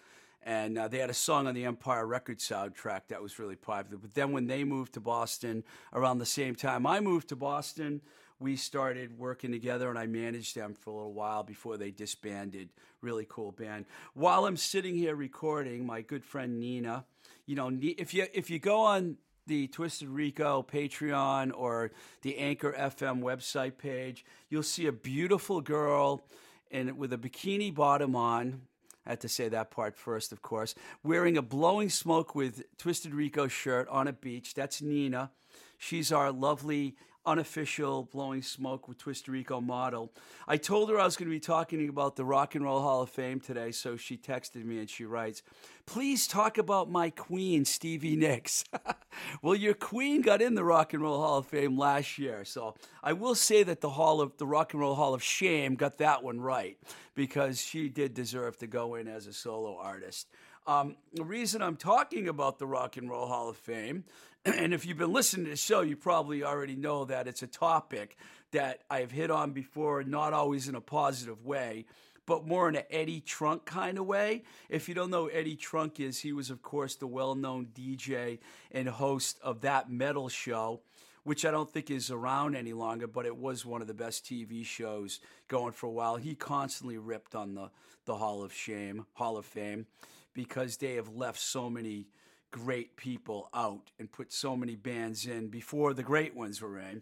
And 0.46 0.78
uh, 0.78 0.88
they 0.88 1.00
had 1.00 1.10
a 1.10 1.14
song 1.14 1.48
on 1.48 1.56
the 1.56 1.66
Empire 1.66 2.06
Records 2.06 2.48
soundtrack 2.48 3.08
that 3.08 3.22
was 3.22 3.40
really 3.40 3.56
popular. 3.56 3.98
But 3.98 4.14
then 4.14 4.32
when 4.32 4.46
they 4.46 4.64
moved 4.64 4.94
to 4.94 5.00
Boston 5.00 5.64
around 5.92 6.20
the 6.20 6.25
same 6.25 6.54
time 6.54 6.86
I 6.86 7.00
moved 7.00 7.30
to 7.30 7.36
Boston, 7.36 8.02
we 8.40 8.56
started 8.56 9.18
working 9.18 9.52
together 9.52 9.90
and 9.90 9.98
I 9.98 10.06
managed 10.06 10.56
them 10.56 10.75
for 10.75 10.92
a 10.92 10.94
little 10.94 11.14
while 11.14 11.42
before 11.42 11.78
they 11.78 11.90
disbanded. 11.90 12.70
Really 13.02 13.25
cool 13.28 13.52
band. 13.52 13.86
While 14.14 14.46
I'm 14.46 14.58
sitting 14.58 14.96
here 14.96 15.16
recording, 15.16 15.86
my 15.86 16.02
good 16.02 16.24
friend 16.24 16.60
Nina, 16.60 17.06
you 17.46 17.56
know, 17.56 17.72
if 17.82 18.14
you 18.14 18.28
if 18.34 18.50
you 18.50 18.60
go 18.60 18.82
on 18.82 19.18
the 19.48 19.68
Twisted 19.68 20.10
Rico 20.10 20.64
Patreon 20.64 21.52
or 21.56 21.92
the 22.24 22.38
Anchor 22.38 22.74
FM 22.74 23.22
website 23.22 23.78
page, 23.78 24.25
you'll 24.50 24.64
see 24.64 24.88
a 24.88 24.92
beautiful 24.92 25.62
girl 25.62 26.25
and 26.72 26.98
with 26.98 27.14
a 27.14 27.18
bikini 27.18 27.74
bottom 27.74 28.16
on. 28.16 28.62
Had 29.06 29.22
to 29.22 29.30
say 29.30 29.50
that 29.50 29.70
part 29.70 29.96
first, 29.96 30.32
of 30.32 30.42
course. 30.42 30.74
Wearing 31.04 31.38
a 31.38 31.42
blowing 31.42 31.90
smoke 31.90 32.34
with 32.34 32.64
Twisted 32.78 33.14
Rico 33.14 33.48
shirt 33.48 33.88
on 33.90 34.08
a 34.08 34.14
beach. 34.14 34.54
That's 34.56 34.82
Nina. 34.82 35.32
She's 35.78 36.12
our 36.12 36.32
lovely 36.32 36.96
unofficial 37.25 38.03
blowing 38.03 38.41
smoke 38.41 38.88
with 38.88 38.98
Twisted 38.98 39.29
Rico 39.29 39.62
model. 39.62 40.12
I 40.48 40.58
told 40.58 40.89
her 40.89 41.00
I 41.00 41.05
was 41.05 41.17
going 41.17 41.29
to 41.29 41.36
be 41.36 41.39
talking 41.39 41.88
about 41.89 42.15
the 42.15 42.25
Rock 42.25 42.55
and 42.55 42.63
Roll 42.63 42.82
Hall 42.82 43.01
of 43.01 43.10
Fame 43.10 43.39
today, 43.39 43.72
so 43.72 43.98
she 43.98 44.17
texted 44.17 44.63
me 44.65 44.79
and 44.79 44.89
she 44.89 45.05
writes, 45.05 45.44
Please 45.86 46.27
talk 46.27 46.58
about 46.58 46.89
my 46.89 47.10
queen, 47.10 47.65
Stevie 47.65 48.15
Nicks. 48.15 48.63
well, 49.41 49.55
your 49.55 49.74
queen 49.74 50.22
got 50.22 50.41
in 50.41 50.55
the 50.55 50.63
Rock 50.63 50.94
and 50.94 51.03
Roll 51.03 51.22
Hall 51.22 51.38
of 51.39 51.48
Fame 51.48 51.77
last 51.77 52.17
year, 52.17 52.44
so 52.46 52.75
I 53.03 53.13
will 53.13 53.36
say 53.36 53.63
that 53.63 53.82
the 53.82 53.91
Hall 53.91 54.22
of 54.22 54.38
the 54.38 54.48
Rock 54.48 54.74
and 54.74 54.82
Roll 54.82 54.96
Hall 54.96 55.13
of 55.13 55.24
Shame 55.24 55.75
got 55.75 55.98
that 56.00 56.24
one 56.24 56.41
right 56.41 56.77
because 57.13 57.62
she 57.62 57.89
did 57.89 58.13
deserve 58.13 58.58
to 58.60 58.67
go 58.67 58.96
in 58.96 59.08
as 59.08 59.27
a 59.27 59.34
solo 59.34 59.77
artist. 59.77 60.27
Um, 60.67 60.95
the 61.13 61.24
reason 61.24 61.62
I'm 61.62 61.75
talking 61.75 62.27
about 62.27 62.57
the 62.57 62.65
Rock 62.65 62.98
and 62.98 63.07
Roll 63.07 63.27
Hall 63.27 63.50
of 63.50 63.57
Fame, 63.57 64.03
and 64.45 64.74
if 64.74 64.86
you've 64.86 64.98
been 64.98 65.13
listening 65.13 65.45
to 65.45 65.51
the 65.51 65.57
show, 65.57 65.81
you 65.81 65.95
probably 65.95 66.43
already 66.43 66.75
know 66.75 67.05
that 67.05 67.27
it's 67.27 67.43
a 67.43 67.48
topic 67.48 68.17
that 68.51 68.81
I've 68.89 69.12
hit 69.12 69.29
on 69.29 69.51
before, 69.51 70.03
not 70.03 70.34
always 70.34 70.67
in 70.67 70.74
a 70.74 70.81
positive 70.81 71.45
way, 71.45 71.86
but 72.25 72.48
more 72.48 72.67
in 72.67 72.75
an 72.75 72.84
Eddie 72.89 73.22
Trunk 73.22 73.65
kind 73.65 74.00
of 74.00 74.07
way. 74.07 74.43
If 74.67 74.89
you 74.89 74.95
don't 74.95 75.12
know 75.12 75.25
who 75.25 75.31
Eddie 75.31 75.55
Trunk 75.55 76.00
is, 76.00 76.19
he 76.19 76.34
was, 76.34 76.50
of 76.50 76.63
course, 76.63 76.95
the 76.95 77.05
well 77.05 77.36
known 77.36 77.67
DJ 77.67 78.39
and 78.72 78.89
host 78.89 79.38
of 79.43 79.62
that 79.62 79.91
metal 79.91 80.29
show 80.29 80.81
which 81.25 81.43
I 81.43 81.50
don't 81.50 81.69
think 81.69 81.89
is 81.89 82.12
around 82.12 82.55
any 82.55 82.74
longer, 82.74 83.07
but 83.07 83.25
it 83.25 83.36
was 83.36 83.65
one 83.65 83.81
of 83.81 83.88
the 83.88 83.95
best 83.95 84.25
TV 84.25 84.63
shows 84.63 85.19
going 85.48 85.72
for 85.72 85.88
a 85.88 85.91
while. 85.91 86.17
He 86.17 86.36
constantly 86.36 87.00
ripped 87.00 87.34
on 87.34 87.55
the, 87.55 87.72
the 88.05 88.15
Hall 88.15 88.43
of 88.43 88.53
Shame, 88.53 89.07
Hall 89.13 89.36
of 89.36 89.43
Fame, 89.43 89.88
because 90.36 90.77
they 90.77 90.94
have 90.96 91.10
left 91.10 91.39
so 91.39 91.68
many 91.68 92.10
great 92.51 92.96
people 92.96 93.50
out 93.56 93.89
and 93.98 94.12
put 94.12 94.32
so 94.32 94.56
many 94.56 94.75
bands 94.75 95.25
in 95.25 95.48
before 95.48 95.96
the 95.96 96.04
great 96.04 96.36
ones 96.36 96.62
were 96.62 96.77
in. 96.77 97.01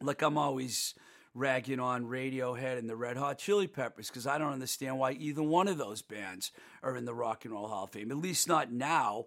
Like 0.00 0.22
I'm 0.22 0.38
always 0.38 0.94
ragging 1.34 1.80
on 1.80 2.06
Radiohead 2.06 2.78
and 2.78 2.88
the 2.88 2.96
Red 2.96 3.16
Hot 3.16 3.38
Chili 3.38 3.66
Peppers 3.66 4.08
because 4.08 4.26
I 4.26 4.38
don't 4.38 4.52
understand 4.52 4.98
why 4.98 5.12
either 5.12 5.42
one 5.42 5.68
of 5.68 5.78
those 5.78 6.02
bands 6.02 6.52
are 6.82 6.96
in 6.96 7.04
the 7.04 7.14
Rock 7.14 7.44
and 7.44 7.52
Roll 7.52 7.68
Hall 7.68 7.84
of 7.84 7.90
Fame, 7.90 8.10
at 8.10 8.16
least 8.16 8.48
not 8.48 8.72
now, 8.72 9.26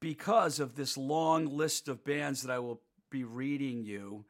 because 0.00 0.60
of 0.60 0.74
this 0.74 0.96
long 0.96 1.46
list 1.46 1.88
of 1.88 2.04
bands 2.04 2.42
that 2.42 2.52
I 2.52 2.58
will 2.58 2.80
be 3.10 3.24
reading 3.24 3.84
you 3.84 4.24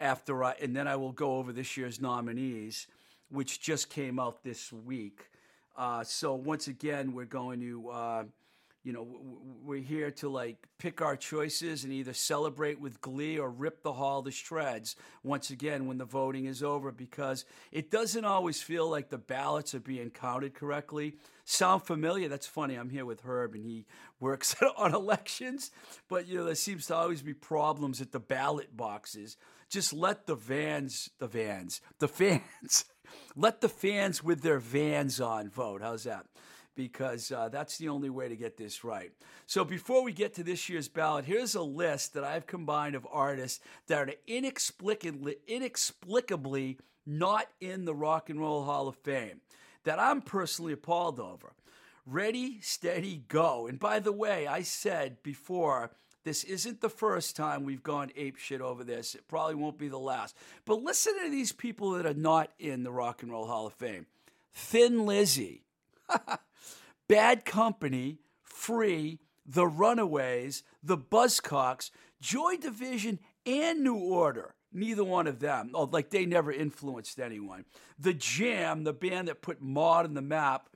after 0.00 0.42
I, 0.42 0.54
and 0.60 0.74
then 0.74 0.88
I 0.88 0.96
will 0.96 1.12
go 1.12 1.36
over 1.36 1.52
this 1.52 1.76
year's 1.76 2.00
nominees, 2.00 2.86
which 3.28 3.60
just 3.60 3.90
came 3.90 4.18
out 4.18 4.42
this 4.42 4.72
week. 4.72 5.28
Uh, 5.76 6.04
so 6.04 6.34
once 6.34 6.68
again, 6.68 7.12
we're 7.12 7.24
going 7.24 7.60
to, 7.60 7.88
uh, 7.88 8.24
you 8.84 8.92
know, 8.92 9.06
we're 9.62 9.80
here 9.80 10.10
to 10.10 10.28
like 10.28 10.66
pick 10.78 11.00
our 11.00 11.16
choices 11.16 11.84
and 11.84 11.92
either 11.92 12.12
celebrate 12.12 12.80
with 12.80 13.00
glee 13.00 13.38
or 13.38 13.48
rip 13.48 13.82
the 13.82 13.92
hall 13.92 14.22
to 14.24 14.32
shreds. 14.32 14.96
Once 15.22 15.50
again, 15.50 15.86
when 15.86 15.98
the 15.98 16.04
voting 16.04 16.46
is 16.46 16.62
over, 16.62 16.90
because 16.90 17.44
it 17.70 17.90
doesn't 17.90 18.24
always 18.24 18.60
feel 18.60 18.90
like 18.90 19.08
the 19.08 19.18
ballots 19.18 19.74
are 19.74 19.80
being 19.80 20.10
counted 20.10 20.54
correctly. 20.54 21.14
Sound 21.44 21.84
familiar? 21.84 22.28
That's 22.28 22.46
funny. 22.46 22.74
I'm 22.74 22.90
here 22.90 23.06
with 23.06 23.22
Herb, 23.22 23.54
and 23.54 23.64
he 23.64 23.86
works 24.18 24.56
on 24.76 24.94
elections, 24.94 25.70
but 26.08 26.26
you 26.26 26.38
know 26.38 26.44
there 26.44 26.54
seems 26.56 26.86
to 26.86 26.96
always 26.96 27.22
be 27.22 27.34
problems 27.34 28.00
at 28.00 28.10
the 28.10 28.20
ballot 28.20 28.76
boxes. 28.76 29.36
Just 29.70 29.92
let 29.92 30.26
the 30.26 30.34
vans, 30.34 31.08
the 31.18 31.28
vans, 31.28 31.80
the 32.00 32.08
fans. 32.08 32.84
Let 33.36 33.60
the 33.60 33.68
fans 33.68 34.24
with 34.24 34.42
their 34.42 34.58
vans 34.58 35.20
on 35.20 35.50
vote. 35.50 35.82
How's 35.82 36.04
that? 36.04 36.26
Because 36.74 37.30
uh, 37.30 37.48
that's 37.48 37.76
the 37.78 37.88
only 37.88 38.10
way 38.10 38.28
to 38.28 38.36
get 38.36 38.56
this 38.56 38.82
right. 38.82 39.12
So 39.46 39.64
before 39.64 40.02
we 40.02 40.12
get 40.12 40.34
to 40.34 40.44
this 40.44 40.68
year's 40.68 40.88
ballot, 40.88 41.24
here's 41.24 41.54
a 41.54 41.62
list 41.62 42.14
that 42.14 42.24
I've 42.24 42.46
combined 42.46 42.94
of 42.94 43.06
artists 43.10 43.60
that 43.88 44.08
are 44.08 44.12
inexplicably, 44.26 45.36
inexplicably 45.46 46.78
not 47.04 47.46
in 47.60 47.84
the 47.84 47.94
Rock 47.94 48.30
and 48.30 48.40
Roll 48.40 48.64
Hall 48.64 48.88
of 48.88 48.96
Fame 48.96 49.40
that 49.84 49.98
I'm 49.98 50.22
personally 50.22 50.72
appalled 50.72 51.18
over. 51.18 51.52
Ready, 52.06 52.58
steady, 52.60 53.24
go. 53.28 53.66
And 53.66 53.78
by 53.78 54.00
the 54.00 54.12
way, 54.12 54.46
I 54.46 54.62
said 54.62 55.22
before 55.22 55.92
this 56.24 56.44
isn't 56.44 56.80
the 56.80 56.88
first 56.88 57.36
time 57.36 57.64
we've 57.64 57.82
gone 57.82 58.10
ape 58.16 58.36
shit 58.36 58.60
over 58.60 58.84
this. 58.84 59.14
It 59.14 59.26
probably 59.28 59.56
won't 59.56 59.78
be 59.78 59.88
the 59.88 59.98
last. 59.98 60.36
But 60.64 60.82
listen 60.82 61.14
to 61.22 61.30
these 61.30 61.52
people 61.52 61.92
that 61.92 62.06
are 62.06 62.14
not 62.14 62.50
in 62.58 62.84
the 62.84 62.92
Rock 62.92 63.22
and 63.22 63.32
Roll 63.32 63.46
Hall 63.46 63.66
of 63.66 63.74
Fame 63.74 64.06
Thin 64.54 65.06
Lizzy, 65.06 65.62
Bad 67.08 67.44
Company, 67.44 68.18
Free, 68.42 69.20
The 69.44 69.66
Runaways, 69.66 70.62
The 70.82 70.98
Buzzcocks, 70.98 71.90
Joy 72.20 72.56
Division, 72.56 73.18
and 73.44 73.82
New 73.82 73.96
Order. 73.96 74.54
Neither 74.72 75.04
one 75.04 75.26
of 75.26 75.40
them. 75.40 75.72
Oh, 75.74 75.84
like 75.84 76.10
they 76.10 76.24
never 76.24 76.50
influenced 76.50 77.20
anyone. 77.20 77.64
The 77.98 78.14
Jam, 78.14 78.84
the 78.84 78.92
band 78.92 79.28
that 79.28 79.42
put 79.42 79.60
Mod 79.60 80.06
on 80.06 80.14
the 80.14 80.22
map, 80.22 80.68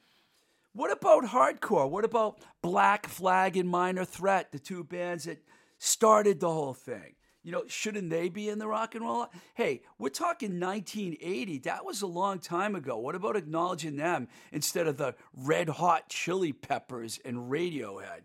what 0.72 0.92
about 0.92 1.24
hardcore? 1.24 1.88
What 1.88 2.04
about 2.04 2.40
Black 2.60 3.06
Flag 3.06 3.56
and 3.56 3.68
Minor 3.68 4.04
Threat, 4.04 4.52
the 4.52 4.58
two 4.58 4.84
bands 4.84 5.24
that 5.24 5.38
started 5.78 6.40
the 6.40 6.50
whole 6.50 6.74
thing? 6.74 7.14
You 7.46 7.52
know, 7.52 7.62
shouldn't 7.68 8.10
they 8.10 8.28
be 8.28 8.48
in 8.48 8.58
the 8.58 8.66
rock 8.66 8.96
and 8.96 9.04
roll? 9.04 9.28
Hey, 9.54 9.82
we're 10.00 10.08
talking 10.08 10.58
1980. 10.58 11.58
That 11.58 11.84
was 11.84 12.02
a 12.02 12.06
long 12.08 12.40
time 12.40 12.74
ago. 12.74 12.98
What 12.98 13.14
about 13.14 13.36
acknowledging 13.36 13.94
them 13.94 14.26
instead 14.50 14.88
of 14.88 14.96
the 14.96 15.14
red 15.32 15.68
hot 15.68 16.08
chili 16.08 16.52
peppers 16.52 17.20
and 17.24 17.48
Radiohead? 17.48 18.22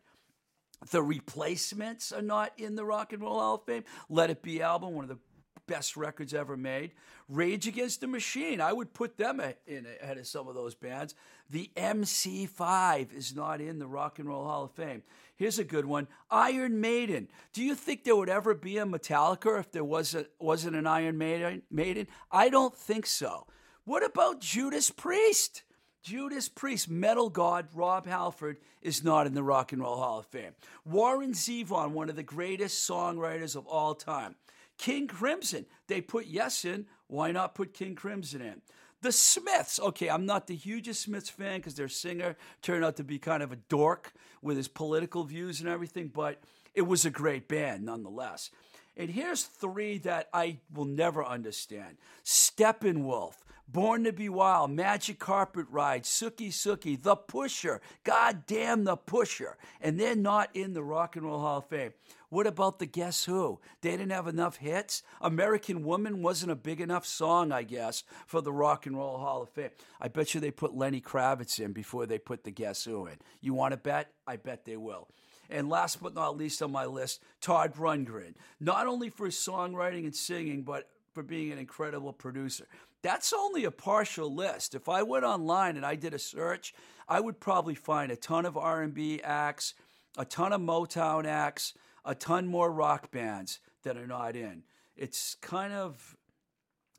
The 0.89 1.03
replacements 1.03 2.11
are 2.11 2.23
not 2.23 2.53
in 2.57 2.73
the 2.73 2.83
Rock 2.83 3.13
and 3.13 3.21
Roll 3.21 3.39
Hall 3.39 3.55
of 3.55 3.63
Fame. 3.63 3.83
Let 4.09 4.31
It 4.31 4.41
Be 4.41 4.63
album, 4.63 4.95
one 4.95 5.05
of 5.05 5.09
the 5.09 5.19
best 5.67 5.95
records 5.95 6.33
ever 6.33 6.57
made. 6.57 6.91
Rage 7.29 7.67
Against 7.67 8.01
the 8.01 8.07
Machine, 8.07 8.59
I 8.59 8.73
would 8.73 8.91
put 8.91 9.17
them 9.17 9.39
in 9.67 9.85
ahead 10.01 10.17
of 10.17 10.25
some 10.25 10.47
of 10.47 10.55
those 10.55 10.73
bands. 10.73 11.13
The 11.49 11.69
MC5 11.77 13.13
is 13.13 13.35
not 13.35 13.61
in 13.61 13.77
the 13.77 13.85
Rock 13.85 14.17
and 14.17 14.27
Roll 14.27 14.45
Hall 14.45 14.63
of 14.63 14.71
Fame. 14.71 15.03
Here's 15.41 15.57
a 15.57 15.63
good 15.63 15.85
one 15.85 16.07
Iron 16.29 16.81
Maiden. 16.81 17.27
Do 17.51 17.63
you 17.63 17.73
think 17.73 18.03
there 18.03 18.15
would 18.15 18.29
ever 18.29 18.53
be 18.53 18.77
a 18.77 18.85
Metallica 18.85 19.59
if 19.59 19.71
there 19.71 19.83
wasn't, 19.83 20.27
wasn't 20.37 20.75
an 20.75 20.85
Iron 20.85 21.17
Maiden? 21.17 21.63
Maiden? 21.71 22.05
I 22.31 22.49
don't 22.49 22.77
think 22.77 23.07
so. 23.07 23.47
What 23.83 24.05
about 24.05 24.39
Judas 24.39 24.91
Priest? 24.91 25.63
Judas 26.03 26.47
Priest, 26.47 26.91
metal 26.91 27.31
god 27.31 27.69
Rob 27.73 28.05
Halford, 28.05 28.57
is 28.83 29.03
not 29.03 29.25
in 29.25 29.33
the 29.33 29.41
Rock 29.41 29.71
and 29.71 29.81
Roll 29.81 29.97
Hall 29.97 30.19
of 30.19 30.27
Fame. 30.27 30.51
Warren 30.85 31.33
Zevon, 31.33 31.93
one 31.93 32.11
of 32.11 32.15
the 32.15 32.21
greatest 32.21 32.87
songwriters 32.87 33.55
of 33.55 33.65
all 33.65 33.95
time. 33.95 34.35
King 34.77 35.07
Crimson, 35.07 35.65
they 35.87 36.01
put 36.01 36.27
Yes 36.27 36.65
in. 36.65 36.85
Why 37.07 37.31
not 37.31 37.55
put 37.55 37.73
King 37.73 37.95
Crimson 37.95 38.41
in? 38.41 38.61
The 39.01 39.11
Smiths, 39.11 39.79
okay, 39.79 40.09
I'm 40.09 40.27
not 40.27 40.45
the 40.45 40.55
hugest 40.55 41.01
Smiths 41.01 41.29
fan 41.29 41.57
because 41.57 41.73
their 41.73 41.87
singer 41.87 42.35
turned 42.61 42.85
out 42.85 42.97
to 42.97 43.03
be 43.03 43.17
kind 43.17 43.41
of 43.41 43.51
a 43.51 43.55
dork 43.55 44.13
with 44.43 44.57
his 44.57 44.67
political 44.67 45.23
views 45.23 45.59
and 45.59 45.67
everything, 45.67 46.07
but 46.07 46.39
it 46.75 46.83
was 46.83 47.03
a 47.03 47.09
great 47.09 47.47
band 47.47 47.83
nonetheless. 47.83 48.51
And 48.95 49.09
here's 49.09 49.43
three 49.43 49.97
that 49.99 50.29
I 50.33 50.57
will 50.71 50.85
never 50.85 51.25
understand. 51.25 51.97
Steppenwolf, 52.23 53.35
Born 53.71 54.03
to 54.03 54.11
Be 54.11 54.27
Wild, 54.27 54.71
Magic 54.71 55.17
Carpet 55.17 55.65
Ride, 55.69 56.03
Sookie 56.03 56.49
Sookie, 56.49 57.01
The 57.01 57.15
Pusher, 57.15 57.79
God 58.03 58.45
damn 58.45 58.83
The 58.83 58.97
Pusher. 58.97 59.57
And 59.79 59.97
they're 59.97 60.13
not 60.13 60.49
in 60.53 60.73
the 60.73 60.83
Rock 60.83 61.15
and 61.15 61.25
Roll 61.25 61.39
Hall 61.39 61.59
of 61.59 61.67
Fame. 61.67 61.93
What 62.27 62.47
about 62.47 62.79
the 62.79 62.85
Guess 62.85 63.25
Who? 63.25 63.61
They 63.81 63.91
didn't 63.91 64.11
have 64.11 64.27
enough 64.27 64.57
hits. 64.57 65.03
American 65.21 65.85
Woman 65.85 66.21
wasn't 66.21 66.51
a 66.51 66.55
big 66.55 66.81
enough 66.81 67.05
song, 67.05 67.53
I 67.53 67.63
guess, 67.63 68.03
for 68.27 68.41
the 68.41 68.51
Rock 68.51 68.87
and 68.87 68.97
Roll 68.97 69.17
Hall 69.19 69.43
of 69.43 69.49
Fame. 69.49 69.69
I 70.01 70.09
bet 70.09 70.33
you 70.33 70.41
they 70.41 70.51
put 70.51 70.75
Lenny 70.75 70.99
Kravitz 70.99 71.57
in 71.57 71.71
before 71.71 72.05
they 72.05 72.17
put 72.17 72.43
the 72.43 72.51
Guess 72.51 72.83
Who 72.83 73.05
in. 73.05 73.19
You 73.39 73.53
want 73.53 73.71
to 73.71 73.77
bet? 73.77 74.11
I 74.27 74.35
bet 74.35 74.65
they 74.65 74.75
will. 74.75 75.07
And 75.49 75.69
last 75.69 76.01
but 76.01 76.13
not 76.13 76.35
least 76.35 76.61
on 76.61 76.73
my 76.73 76.85
list, 76.85 77.21
Todd 77.39 77.75
Rundgren. 77.75 78.33
Not 78.59 78.87
only 78.87 79.09
for 79.09 79.25
his 79.25 79.35
songwriting 79.35 80.03
and 80.03 80.15
singing, 80.15 80.63
but 80.63 80.87
for 81.13 81.23
being 81.23 81.51
an 81.51 81.57
incredible 81.57 82.13
producer. 82.13 82.67
That's 83.01 83.33
only 83.33 83.65
a 83.65 83.71
partial 83.71 84.33
list. 84.33 84.75
If 84.75 84.87
I 84.87 85.03
went 85.03 85.25
online 85.25 85.75
and 85.75 85.85
I 85.85 85.95
did 85.95 86.13
a 86.13 86.19
search, 86.19 86.73
I 87.07 87.19
would 87.19 87.39
probably 87.39 87.75
find 87.75 88.11
a 88.11 88.15
ton 88.15 88.45
of 88.45 88.57
R&B 88.57 89.21
acts, 89.23 89.73
a 90.17 90.25
ton 90.25 90.53
of 90.53 90.61
Motown 90.61 91.25
acts, 91.25 91.73
a 92.05 92.15
ton 92.15 92.47
more 92.47 92.71
rock 92.71 93.11
bands 93.11 93.59
that 93.83 93.97
are 93.97 94.07
not 94.07 94.35
in. 94.35 94.63
It's 94.95 95.35
kind 95.35 95.73
of 95.73 96.15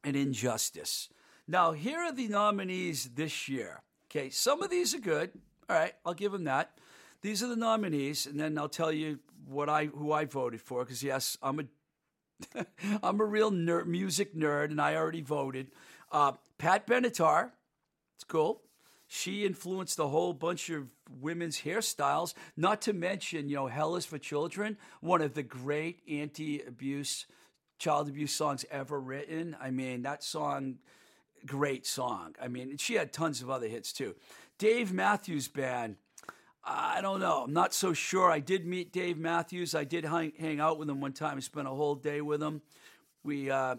an 0.04 0.16
injustice. 0.16 1.08
Now, 1.46 1.72
here 1.72 1.98
are 1.98 2.12
the 2.12 2.28
nominees 2.28 3.10
this 3.14 3.48
year. 3.48 3.82
Okay, 4.06 4.30
some 4.30 4.62
of 4.62 4.70
these 4.70 4.94
are 4.94 5.00
good. 5.00 5.30
All 5.68 5.76
right, 5.76 5.94
I'll 6.04 6.14
give 6.14 6.32
them 6.32 6.44
that. 6.44 6.78
These 7.22 7.42
are 7.42 7.48
the 7.48 7.56
nominees, 7.56 8.26
and 8.26 8.38
then 8.38 8.58
I'll 8.58 8.68
tell 8.68 8.92
you 8.92 9.20
what 9.46 9.68
I 9.68 9.86
who 9.86 10.12
I 10.12 10.24
voted 10.24 10.60
for. 10.60 10.84
Because 10.84 11.02
yes, 11.02 11.38
I'm 11.42 11.60
a 11.60 11.64
I'm 13.02 13.20
a 13.20 13.24
real 13.24 13.50
nerd, 13.50 13.86
music 13.86 14.34
nerd, 14.34 14.66
and 14.70 14.80
I 14.80 14.96
already 14.96 15.20
voted. 15.20 15.68
Uh, 16.10 16.32
Pat 16.58 16.86
Benatar, 16.86 17.50
it's 18.16 18.24
cool. 18.24 18.62
She 19.08 19.44
influenced 19.44 19.98
a 19.98 20.06
whole 20.06 20.32
bunch 20.32 20.70
of 20.70 20.90
women's 21.20 21.60
hairstyles. 21.60 22.32
Not 22.56 22.80
to 22.82 22.92
mention, 22.92 23.48
you 23.48 23.56
know, 23.56 23.66
"Hell 23.66 23.96
Is 23.96 24.06
for 24.06 24.18
Children," 24.18 24.78
one 25.00 25.20
of 25.20 25.34
the 25.34 25.42
great 25.42 26.00
anti-abuse, 26.08 27.26
child 27.78 28.08
abuse 28.08 28.32
songs 28.32 28.64
ever 28.70 28.98
written. 28.98 29.54
I 29.60 29.70
mean, 29.70 30.02
that 30.02 30.22
song, 30.24 30.78
great 31.44 31.86
song. 31.86 32.36
I 32.40 32.48
mean, 32.48 32.78
she 32.78 32.94
had 32.94 33.12
tons 33.12 33.42
of 33.42 33.50
other 33.50 33.68
hits 33.68 33.92
too. 33.92 34.14
Dave 34.58 34.92
Matthews 34.92 35.48
Band. 35.48 35.96
I 36.64 37.00
don't 37.00 37.20
know. 37.20 37.42
I'm 37.44 37.52
not 37.52 37.74
so 37.74 37.92
sure. 37.92 38.30
I 38.30 38.38
did 38.38 38.66
meet 38.66 38.92
Dave 38.92 39.18
Matthews. 39.18 39.74
I 39.74 39.84
did 39.84 40.04
hang, 40.04 40.32
hang 40.38 40.60
out 40.60 40.78
with 40.78 40.88
him 40.88 41.00
one 41.00 41.12
time. 41.12 41.36
I 41.36 41.40
spent 41.40 41.66
a 41.66 41.72
whole 41.72 41.96
day 41.96 42.20
with 42.20 42.42
him. 42.42 42.62
We, 43.24 43.50
uh, 43.50 43.76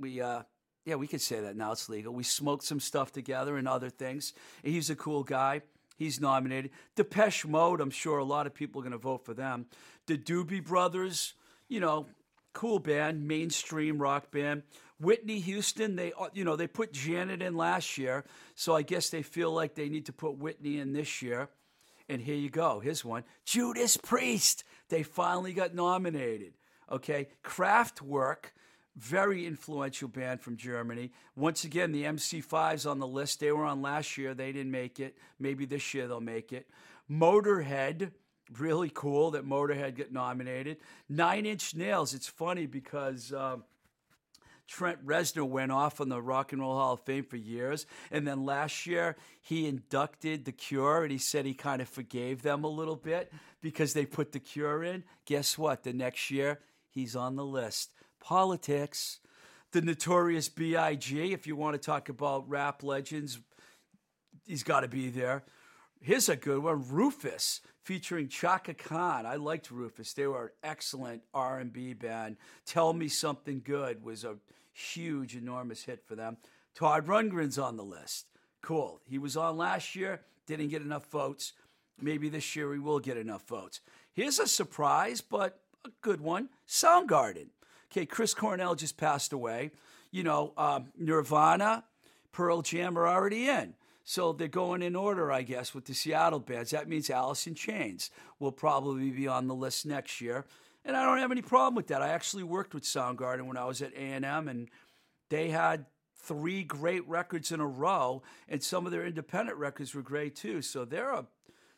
we, 0.00 0.20
uh, 0.20 0.42
yeah, 0.84 0.96
we 0.96 1.06
could 1.06 1.20
say 1.20 1.40
that 1.40 1.56
now. 1.56 1.72
It's 1.72 1.88
legal. 1.88 2.12
We 2.12 2.24
smoked 2.24 2.64
some 2.64 2.80
stuff 2.80 3.12
together 3.12 3.56
and 3.56 3.68
other 3.68 3.90
things. 3.90 4.32
He's 4.62 4.90
a 4.90 4.96
cool 4.96 5.22
guy. 5.22 5.62
He's 5.96 6.20
nominated. 6.20 6.70
Depeche 6.96 7.46
Mode. 7.46 7.80
I'm 7.80 7.90
sure 7.90 8.18
a 8.18 8.24
lot 8.24 8.46
of 8.46 8.54
people 8.54 8.80
are 8.80 8.84
going 8.84 8.92
to 8.92 8.98
vote 8.98 9.24
for 9.24 9.34
them. 9.34 9.66
The 10.06 10.18
Doobie 10.18 10.64
Brothers. 10.64 11.34
You 11.68 11.80
know, 11.80 12.06
cool 12.54 12.78
band, 12.78 13.28
mainstream 13.28 14.00
rock 14.00 14.30
band. 14.30 14.62
Whitney 15.00 15.38
Houston, 15.40 15.94
they 15.96 16.12
you 16.32 16.44
know 16.44 16.56
they 16.56 16.66
put 16.66 16.92
Janet 16.92 17.40
in 17.40 17.56
last 17.56 17.98
year, 17.98 18.24
so 18.56 18.74
I 18.74 18.82
guess 18.82 19.10
they 19.10 19.22
feel 19.22 19.52
like 19.52 19.74
they 19.74 19.88
need 19.88 20.06
to 20.06 20.12
put 20.12 20.38
Whitney 20.38 20.78
in 20.78 20.92
this 20.92 21.22
year. 21.22 21.50
And 22.08 22.22
here 22.22 22.36
you 22.36 22.50
go, 22.50 22.80
here's 22.80 23.04
one: 23.04 23.24
Judas 23.44 23.96
Priest. 23.96 24.64
They 24.88 25.02
finally 25.02 25.52
got 25.52 25.74
nominated. 25.74 26.54
Okay, 26.90 27.28
Kraftwerk, 27.44 28.52
very 28.96 29.46
influential 29.46 30.08
band 30.08 30.40
from 30.40 30.56
Germany. 30.56 31.12
Once 31.36 31.64
again, 31.64 31.92
the 31.92 32.04
MC5's 32.04 32.86
on 32.86 32.98
the 32.98 33.06
list. 33.06 33.40
They 33.40 33.52
were 33.52 33.66
on 33.66 33.82
last 33.82 34.16
year. 34.16 34.32
They 34.32 34.52
didn't 34.52 34.72
make 34.72 34.98
it. 34.98 35.18
Maybe 35.38 35.66
this 35.66 35.92
year 35.92 36.08
they'll 36.08 36.20
make 36.20 36.52
it. 36.52 36.66
Motorhead, 37.10 38.12
really 38.58 38.90
cool 38.92 39.32
that 39.32 39.46
Motorhead 39.46 39.96
got 39.96 40.10
nominated. 40.10 40.78
Nine 41.08 41.44
Inch 41.44 41.74
Nails. 41.74 42.14
It's 42.14 42.28
funny 42.28 42.66
because. 42.66 43.32
Um, 43.32 43.64
Trent 44.68 45.04
Reznor 45.04 45.48
went 45.48 45.72
off 45.72 46.00
on 46.00 46.10
the 46.10 46.20
Rock 46.20 46.52
and 46.52 46.60
Roll 46.60 46.76
Hall 46.76 46.92
of 46.92 47.00
Fame 47.00 47.24
for 47.24 47.36
years. 47.36 47.86
And 48.10 48.28
then 48.28 48.44
last 48.44 48.86
year, 48.86 49.16
he 49.40 49.66
inducted 49.66 50.44
The 50.44 50.52
Cure, 50.52 51.02
and 51.02 51.10
he 51.10 51.18
said 51.18 51.46
he 51.46 51.54
kind 51.54 51.80
of 51.80 51.88
forgave 51.88 52.42
them 52.42 52.64
a 52.64 52.68
little 52.68 52.96
bit 52.96 53.32
because 53.62 53.94
they 53.94 54.04
put 54.04 54.32
The 54.32 54.40
Cure 54.40 54.84
in. 54.84 55.04
Guess 55.24 55.56
what? 55.56 55.82
The 55.82 55.94
next 55.94 56.30
year, 56.30 56.60
he's 56.90 57.16
on 57.16 57.36
the 57.36 57.44
list. 57.44 57.92
Politics. 58.20 59.20
The 59.72 59.80
Notorious 59.82 60.48
B.I.G., 60.48 61.32
if 61.32 61.46
you 61.46 61.54
want 61.54 61.74
to 61.74 61.78
talk 61.78 62.08
about 62.08 62.48
rap 62.48 62.82
legends, 62.82 63.38
he's 64.46 64.62
got 64.62 64.80
to 64.80 64.88
be 64.88 65.10
there. 65.10 65.44
Here's 66.00 66.28
a 66.28 66.36
good 66.36 66.62
one, 66.62 66.88
Rufus, 66.88 67.60
featuring 67.88 68.28
Chaka 68.28 68.74
Khan. 68.74 69.24
I 69.24 69.36
liked 69.36 69.70
Rufus. 69.70 70.12
They 70.12 70.26
were 70.26 70.44
an 70.44 70.50
excellent 70.62 71.22
R&B 71.32 71.94
band. 71.94 72.36
Tell 72.66 72.92
Me 72.92 73.08
Something 73.08 73.62
Good 73.64 74.04
was 74.04 74.24
a 74.24 74.36
huge, 74.74 75.34
enormous 75.34 75.84
hit 75.84 76.04
for 76.04 76.14
them. 76.14 76.36
Todd 76.74 77.06
Rundgren's 77.06 77.58
on 77.58 77.78
the 77.78 77.82
list. 77.82 78.26
Cool. 78.60 79.00
He 79.06 79.16
was 79.16 79.38
on 79.38 79.56
last 79.56 79.96
year, 79.96 80.20
didn't 80.44 80.68
get 80.68 80.82
enough 80.82 81.06
votes. 81.06 81.54
Maybe 81.98 82.28
this 82.28 82.54
year 82.54 82.74
he 82.74 82.78
will 82.78 82.98
get 83.00 83.16
enough 83.16 83.48
votes. 83.48 83.80
Here's 84.12 84.38
a 84.38 84.46
surprise, 84.46 85.22
but 85.22 85.58
a 85.86 85.88
good 86.02 86.20
one 86.20 86.50
Soundgarden. 86.68 87.46
Okay, 87.90 88.04
Chris 88.04 88.34
Cornell 88.34 88.74
just 88.74 88.98
passed 88.98 89.32
away. 89.32 89.70
You 90.10 90.24
know, 90.24 90.52
um, 90.58 90.88
Nirvana, 90.98 91.84
Pearl 92.32 92.60
Jam 92.60 92.98
are 92.98 93.08
already 93.08 93.48
in. 93.48 93.72
So 94.10 94.32
they're 94.32 94.48
going 94.48 94.80
in 94.80 94.96
order, 94.96 95.30
I 95.30 95.42
guess, 95.42 95.74
with 95.74 95.84
the 95.84 95.92
Seattle 95.92 96.40
bands. 96.40 96.70
That 96.70 96.88
means 96.88 97.10
in 97.10 97.54
Chains 97.54 98.10
will 98.38 98.52
probably 98.52 99.10
be 99.10 99.28
on 99.28 99.48
the 99.48 99.54
list 99.54 99.84
next 99.84 100.22
year. 100.22 100.46
And 100.82 100.96
I 100.96 101.04
don't 101.04 101.18
have 101.18 101.30
any 101.30 101.42
problem 101.42 101.74
with 101.74 101.88
that. 101.88 102.00
I 102.00 102.08
actually 102.08 102.42
worked 102.42 102.72
with 102.72 102.84
Soundgarden 102.84 103.42
when 103.42 103.58
I 103.58 103.66
was 103.66 103.82
at 103.82 103.92
A&M, 103.92 104.48
and 104.48 104.70
they 105.28 105.50
had 105.50 105.84
three 106.16 106.64
great 106.64 107.06
records 107.06 107.52
in 107.52 107.60
a 107.60 107.66
row, 107.66 108.22
and 108.48 108.62
some 108.62 108.86
of 108.86 108.92
their 108.92 109.04
independent 109.04 109.58
records 109.58 109.94
were 109.94 110.00
great 110.00 110.34
too. 110.34 110.62
So 110.62 110.86
they're 110.86 111.12
a, 111.12 111.26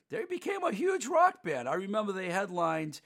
they 0.08 0.24
became 0.24 0.62
a 0.62 0.70
huge 0.70 1.06
rock 1.06 1.42
band. 1.42 1.68
I 1.68 1.74
remember 1.74 2.12
they 2.12 2.30
headlined 2.30 3.00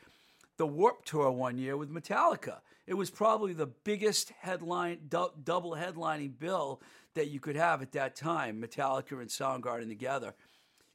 the 0.58 0.66
Warp 0.66 1.06
Tour 1.06 1.30
one 1.30 1.56
year 1.56 1.78
with 1.78 1.90
Metallica. 1.90 2.58
It 2.86 2.94
was 2.94 3.08
probably 3.08 3.54
the 3.54 3.68
biggest 3.68 4.32
headline, 4.40 4.98
du- 5.08 5.32
double 5.42 5.72
headlining 5.72 6.38
bill 6.38 6.82
that 7.14 7.28
you 7.28 7.40
could 7.40 7.56
have 7.56 7.82
at 7.82 7.92
that 7.92 8.16
time, 8.16 8.62
Metallica 8.62 9.12
and 9.20 9.28
Soundgarden 9.28 9.88
together. 9.88 10.34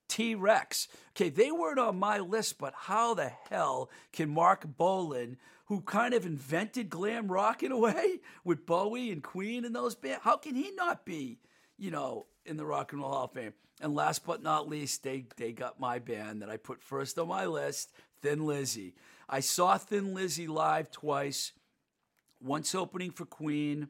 T 0.07 0.35
Rex. 0.35 0.87
Okay, 1.11 1.29
they 1.29 1.51
weren't 1.51 1.79
on 1.79 1.97
my 1.97 2.19
list, 2.19 2.57
but 2.57 2.73
how 2.75 3.13
the 3.13 3.31
hell 3.49 3.89
can 4.11 4.29
Marc 4.29 4.65
Bolan, 4.77 5.37
who 5.65 5.81
kind 5.81 6.13
of 6.13 6.25
invented 6.25 6.89
glam 6.89 7.31
rock 7.31 7.63
in 7.63 7.71
a 7.71 7.77
way 7.77 8.19
with 8.43 8.65
Bowie 8.65 9.11
and 9.11 9.23
Queen 9.23 9.63
and 9.63 9.75
those 9.75 9.95
bands, 9.95 10.23
how 10.23 10.35
can 10.35 10.55
he 10.55 10.71
not 10.71 11.05
be, 11.05 11.39
you 11.77 11.91
know, 11.91 12.25
in 12.45 12.57
the 12.57 12.65
Rock 12.65 12.91
and 12.91 13.01
Roll 13.01 13.11
Hall 13.11 13.25
of 13.25 13.31
Fame? 13.33 13.53
And 13.79 13.95
last 13.95 14.25
but 14.25 14.43
not 14.43 14.67
least, 14.67 15.03
they 15.03 15.25
they 15.37 15.53
got 15.53 15.79
my 15.79 15.99
band 15.99 16.41
that 16.41 16.49
I 16.49 16.57
put 16.57 16.81
first 16.81 17.17
on 17.17 17.27
my 17.27 17.45
list, 17.45 17.91
Thin 18.21 18.45
Lizzy. 18.45 18.95
I 19.29 19.39
saw 19.39 19.77
Thin 19.77 20.13
Lizzy 20.13 20.47
live 20.47 20.91
twice, 20.91 21.53
once 22.41 22.73
opening 22.73 23.11
for 23.11 23.25
Queen 23.25 23.89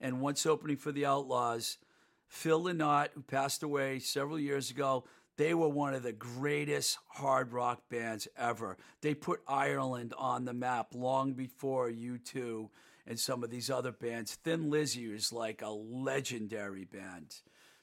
and 0.00 0.20
once 0.20 0.46
opening 0.46 0.76
for 0.76 0.92
the 0.92 1.06
Outlaws. 1.06 1.78
Phil 2.26 2.62
Lynott, 2.62 3.08
who 3.14 3.22
passed 3.22 3.62
away 3.62 3.98
several 3.98 4.38
years 4.38 4.70
ago, 4.70 5.04
they 5.38 5.54
were 5.54 5.68
one 5.68 5.94
of 5.94 6.02
the 6.02 6.12
greatest 6.12 6.98
hard 7.06 7.52
rock 7.52 7.82
bands 7.88 8.26
ever. 8.36 8.76
They 9.00 9.14
put 9.14 9.40
Ireland 9.46 10.12
on 10.18 10.44
the 10.44 10.52
map 10.52 10.88
long 10.94 11.32
before 11.32 11.88
U2 11.88 12.68
and 13.06 13.18
some 13.18 13.42
of 13.42 13.50
these 13.50 13.70
other 13.70 13.92
bands. 13.92 14.34
Thin 14.34 14.68
Lizzy 14.68 15.04
is 15.04 15.32
like 15.32 15.62
a 15.62 15.70
legendary 15.70 16.84
band. 16.84 17.36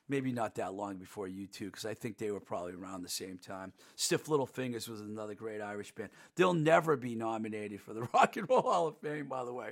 Maybe 0.08 0.32
not 0.32 0.56
that 0.56 0.76
long 0.76 0.98
before 0.98 1.28
U2, 1.28 1.60
because 1.60 1.86
I 1.86 1.96
think 1.96 2.20
they 2.20 2.30
were 2.30 2.40
probably 2.40 2.74
around 2.74 3.02
the 3.02 3.10
same 3.10 3.40
time. 3.40 3.74
Stiff 3.96 4.28
Little 4.28 4.46
Fingers 4.46 4.88
was 4.88 5.02
another 5.02 5.34
great 5.34 5.62
Irish 5.62 5.96
band. 5.96 6.10
They'll 6.36 6.54
never 6.54 6.96
be 6.96 7.16
nominated 7.16 7.82
for 7.82 7.94
the 7.94 8.02
Rock 8.14 8.38
and 8.38 8.48
Roll 8.48 8.62
Hall 8.62 8.88
of 8.88 8.98
Fame, 9.00 9.28
by 9.28 9.44
the 9.44 9.54
way. 9.54 9.72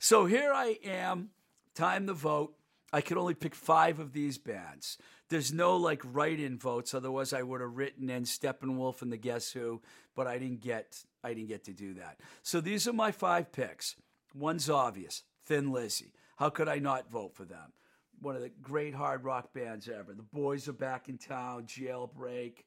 So 0.00 0.24
here 0.26 0.52
I 0.52 0.78
am, 0.82 1.28
time 1.74 2.06
to 2.06 2.14
vote. 2.14 2.54
I 2.92 3.00
could 3.00 3.16
only 3.16 3.34
pick 3.34 3.54
five 3.54 3.98
of 3.98 4.12
these 4.12 4.36
bands. 4.36 4.98
There's 5.30 5.52
no 5.52 5.76
like 5.76 6.02
write-in 6.04 6.58
votes, 6.58 6.92
otherwise 6.92 7.32
I 7.32 7.42
would 7.42 7.62
have 7.62 7.76
written 7.76 8.10
in 8.10 8.24
Steppenwolf 8.24 9.00
and 9.00 9.10
the 9.10 9.16
Guess 9.16 9.52
Who, 9.52 9.80
but 10.14 10.26
I 10.26 10.38
didn't 10.38 10.60
get 10.60 11.02
I 11.24 11.32
didn't 11.32 11.48
get 11.48 11.64
to 11.64 11.72
do 11.72 11.94
that. 11.94 12.18
So 12.42 12.60
these 12.60 12.86
are 12.86 12.92
my 12.92 13.12
five 13.12 13.50
picks. 13.50 13.96
One's 14.34 14.68
obvious, 14.68 15.22
Thin 15.46 15.72
Lizzy. 15.72 16.12
How 16.36 16.50
could 16.50 16.68
I 16.68 16.78
not 16.78 17.10
vote 17.10 17.34
for 17.34 17.44
them? 17.44 17.72
One 18.20 18.36
of 18.36 18.42
the 18.42 18.50
great 18.60 18.94
hard 18.94 19.24
rock 19.24 19.54
bands 19.54 19.88
ever. 19.88 20.12
The 20.12 20.22
Boys 20.22 20.68
are 20.68 20.72
back 20.72 21.08
in 21.08 21.16
town, 21.16 21.64
Jailbreak, 21.64 22.64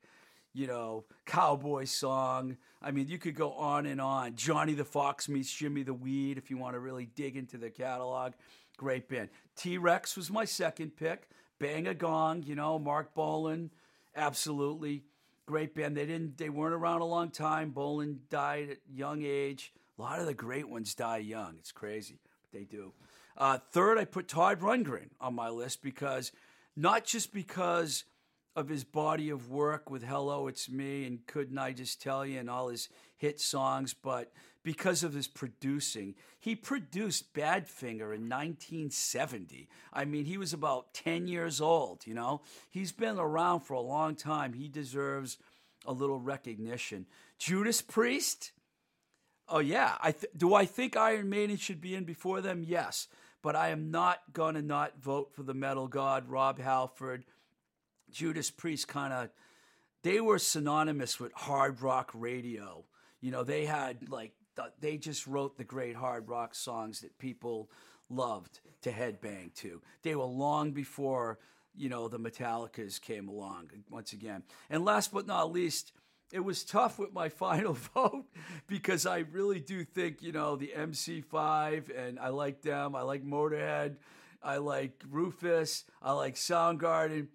you 0.53 0.67
know, 0.67 1.05
Cowboy 1.25 1.85
Song. 1.85 2.57
I 2.81 2.91
mean, 2.91 3.07
you 3.07 3.17
could 3.17 3.35
go 3.35 3.51
on 3.53 3.85
and 3.85 4.01
on. 4.01 4.35
Johnny 4.35 4.73
the 4.73 4.85
Fox 4.85 5.29
meets 5.29 5.53
Jimmy 5.53 5.83
the 5.83 5.93
Weed 5.93 6.37
if 6.37 6.49
you 6.49 6.57
want 6.57 6.75
to 6.75 6.79
really 6.79 7.05
dig 7.05 7.35
into 7.35 7.57
their 7.57 7.69
catalog. 7.69 8.33
Great 8.75 9.07
band. 9.07 9.29
T 9.55 9.77
Rex 9.77 10.15
was 10.15 10.29
my 10.29 10.45
second 10.45 10.95
pick. 10.95 11.29
Bang 11.59 11.87
a 11.87 11.93
Gong, 11.93 12.43
you 12.43 12.55
know, 12.55 12.77
Marc 12.77 13.13
Bolan, 13.13 13.71
absolutely 14.15 15.03
great 15.45 15.73
band. 15.73 15.95
They 15.95 16.05
didn't, 16.05 16.37
they 16.37 16.49
weren't 16.49 16.73
around 16.73 17.01
a 17.01 17.05
long 17.05 17.29
time. 17.29 17.69
Bolan 17.71 18.19
died 18.29 18.71
at 18.71 18.77
young 18.91 19.23
age. 19.23 19.73
A 19.97 20.01
lot 20.01 20.19
of 20.19 20.25
the 20.25 20.33
great 20.33 20.67
ones 20.67 20.93
die 20.93 21.17
young. 21.17 21.55
It's 21.59 21.71
crazy, 21.71 22.19
but 22.21 22.57
they 22.57 22.65
do. 22.65 22.93
Uh, 23.37 23.59
third, 23.71 23.97
I 23.97 24.05
put 24.05 24.27
Todd 24.27 24.59
Rundgren 24.59 25.09
on 25.21 25.35
my 25.35 25.49
list 25.49 25.81
because 25.81 26.31
not 26.75 27.05
just 27.05 27.33
because 27.33 28.03
of 28.55 28.69
his 28.69 28.83
body 28.83 29.29
of 29.29 29.49
work 29.49 29.89
with 29.89 30.03
Hello, 30.03 30.47
It's 30.47 30.69
Me 30.69 31.05
and 31.05 31.25
Couldn't 31.27 31.57
I 31.57 31.73
Just 31.73 32.01
Tell 32.01 32.25
You 32.25 32.39
and 32.39 32.49
all 32.49 32.69
his 32.69 32.89
hit 33.17 33.39
songs, 33.39 33.93
but 33.93 34.31
because 34.65 35.03
of 35.03 35.13
his 35.13 35.27
producing. 35.27 36.15
He 36.39 36.55
produced 36.55 37.33
Badfinger 37.35 38.13
in 38.13 38.27
1970. 38.27 39.69
I 39.93 40.05
mean, 40.05 40.25
he 40.25 40.39
was 40.39 40.53
about 40.53 40.93
10 40.95 41.27
years 41.27 41.61
old, 41.61 42.05
you 42.07 42.15
know? 42.15 42.41
He's 42.71 42.91
been 42.91 43.19
around 43.19 43.61
for 43.61 43.75
a 43.75 43.79
long 43.79 44.15
time. 44.15 44.53
He 44.53 44.67
deserves 44.67 45.37
a 45.85 45.93
little 45.93 46.19
recognition. 46.19 47.05
Judas 47.37 47.81
Priest? 47.81 48.51
Oh 49.47 49.59
yeah, 49.59 49.97
I 50.01 50.11
th- 50.11 50.33
do 50.35 50.55
I 50.55 50.65
think 50.65 50.97
Iron 50.97 51.29
Maiden 51.29 51.57
should 51.57 51.79
be 51.79 51.93
in 51.93 52.03
before 52.03 52.41
them? 52.41 52.63
Yes, 52.65 53.07
but 53.43 53.55
I 53.55 53.69
am 53.69 53.91
not 53.91 54.17
gonna 54.33 54.63
not 54.63 54.99
vote 54.99 55.35
for 55.35 55.43
the 55.43 55.53
metal 55.53 55.87
god 55.87 56.27
Rob 56.27 56.59
Halford. 56.59 57.25
Judas 58.09 58.49
Priest 58.49 58.87
kind 58.87 59.13
of 59.13 59.29
they 60.01 60.19
were 60.19 60.39
synonymous 60.39 61.19
with 61.19 61.31
hard 61.33 61.83
rock 61.83 62.09
radio. 62.15 62.85
You 63.21 63.29
know, 63.29 63.43
they 63.43 63.65
had 63.65 64.09
like 64.09 64.31
they 64.79 64.97
just 64.97 65.27
wrote 65.27 65.57
the 65.57 65.63
great 65.63 65.95
hard 65.95 66.27
rock 66.27 66.55
songs 66.55 67.01
that 67.01 67.17
people 67.17 67.69
loved 68.09 68.59
to 68.81 68.91
headbang 68.91 69.53
to. 69.55 69.81
They 70.03 70.15
were 70.15 70.25
long 70.25 70.71
before, 70.71 71.39
you 71.75 71.89
know, 71.89 72.07
the 72.07 72.19
Metallicas 72.19 73.01
came 73.01 73.27
along 73.27 73.71
once 73.89 74.13
again. 74.13 74.43
And 74.69 74.85
last 74.85 75.11
but 75.13 75.27
not 75.27 75.51
least, 75.51 75.91
it 76.31 76.39
was 76.43 76.63
tough 76.63 76.99
with 76.99 77.13
my 77.13 77.29
final 77.45 77.73
vote 77.73 78.25
because 78.67 79.05
I 79.05 79.19
really 79.19 79.59
do 79.59 79.83
think, 79.83 80.21
you 80.21 80.31
know, 80.31 80.55
the 80.55 80.73
MC5 80.75 81.89
and 81.97 82.19
I 82.19 82.29
like 82.29 82.61
them. 82.61 82.95
I 82.95 83.01
like 83.01 83.23
Motorhead. 83.23 83.97
I 84.41 84.57
like 84.57 85.03
Rufus. 85.09 85.85
I 86.01 86.11
like 86.11 86.35
Soundgarden. 86.35 87.27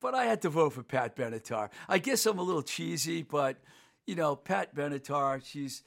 But 0.00 0.14
I 0.14 0.24
had 0.24 0.42
to 0.42 0.50
vote 0.50 0.74
for 0.74 0.82
Pat 0.82 1.16
Benatar. 1.16 1.70
I 1.88 1.98
guess 1.98 2.26
I'm 2.26 2.38
a 2.38 2.42
little 2.42 2.62
cheesy, 2.62 3.22
but, 3.22 3.56
you 4.06 4.14
know, 4.14 4.36
Pat 4.36 4.74
Benatar, 4.74 5.44
she's. 5.44 5.82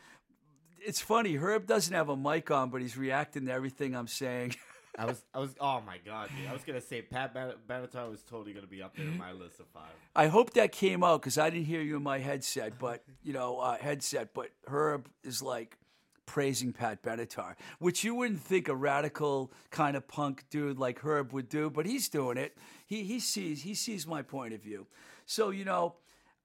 It's 0.87 1.01
funny. 1.01 1.35
Herb 1.35 1.65
doesn't 1.65 1.93
have 1.93 2.07
a 2.07 2.15
mic 2.15 2.49
on, 2.49 2.69
but 2.69 2.81
he's 2.81 2.95
reacting 2.95 3.47
to 3.47 3.51
everything 3.51 3.93
I'm 3.93 4.07
saying. 4.07 4.55
I 4.97 5.03
was, 5.03 5.21
I 5.33 5.39
was, 5.39 5.53
oh 5.59 5.81
my 5.85 5.97
god, 5.97 6.29
dude! 6.29 6.47
I 6.47 6.53
was 6.53 6.63
gonna 6.63 6.79
say 6.79 7.01
Pat 7.01 7.33
Ben- 7.33 7.55
Benatar 7.69 8.09
was 8.09 8.23
totally 8.23 8.53
gonna 8.53 8.67
be 8.67 8.81
up 8.81 8.95
there 8.95 9.05
in 9.05 9.17
my 9.17 9.33
list 9.33 9.59
of 9.59 9.67
five. 9.73 9.91
I 10.15 10.27
hope 10.27 10.53
that 10.53 10.71
came 10.71 11.03
out 11.03 11.21
because 11.21 11.37
I 11.37 11.49
didn't 11.49 11.65
hear 11.65 11.81
you 11.81 11.97
in 11.97 12.03
my 12.03 12.19
headset, 12.19 12.79
but 12.79 13.03
you 13.21 13.33
know, 13.33 13.59
uh, 13.59 13.77
headset. 13.77 14.33
But 14.33 14.51
Herb 14.65 15.09
is 15.25 15.41
like 15.41 15.77
praising 16.25 16.71
Pat 16.71 17.03
Benatar, 17.03 17.55
which 17.79 18.05
you 18.05 18.15
wouldn't 18.15 18.39
think 18.39 18.69
a 18.69 18.75
radical 18.75 19.51
kind 19.71 19.97
of 19.97 20.07
punk 20.07 20.45
dude 20.49 20.79
like 20.79 20.99
Herb 20.99 21.33
would 21.33 21.49
do, 21.49 21.69
but 21.69 21.85
he's 21.85 22.07
doing 22.07 22.37
it. 22.37 22.57
He 22.85 23.03
he 23.03 23.19
sees 23.19 23.63
he 23.63 23.75
sees 23.75 24.07
my 24.07 24.21
point 24.21 24.53
of 24.53 24.63
view. 24.63 24.87
So 25.25 25.49
you 25.49 25.65
know, 25.65 25.95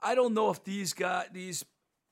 I 0.03 0.17
don't 0.17 0.35
know 0.35 0.51
if 0.51 0.65
these 0.65 0.95
guys 0.95 1.27
these 1.33 1.65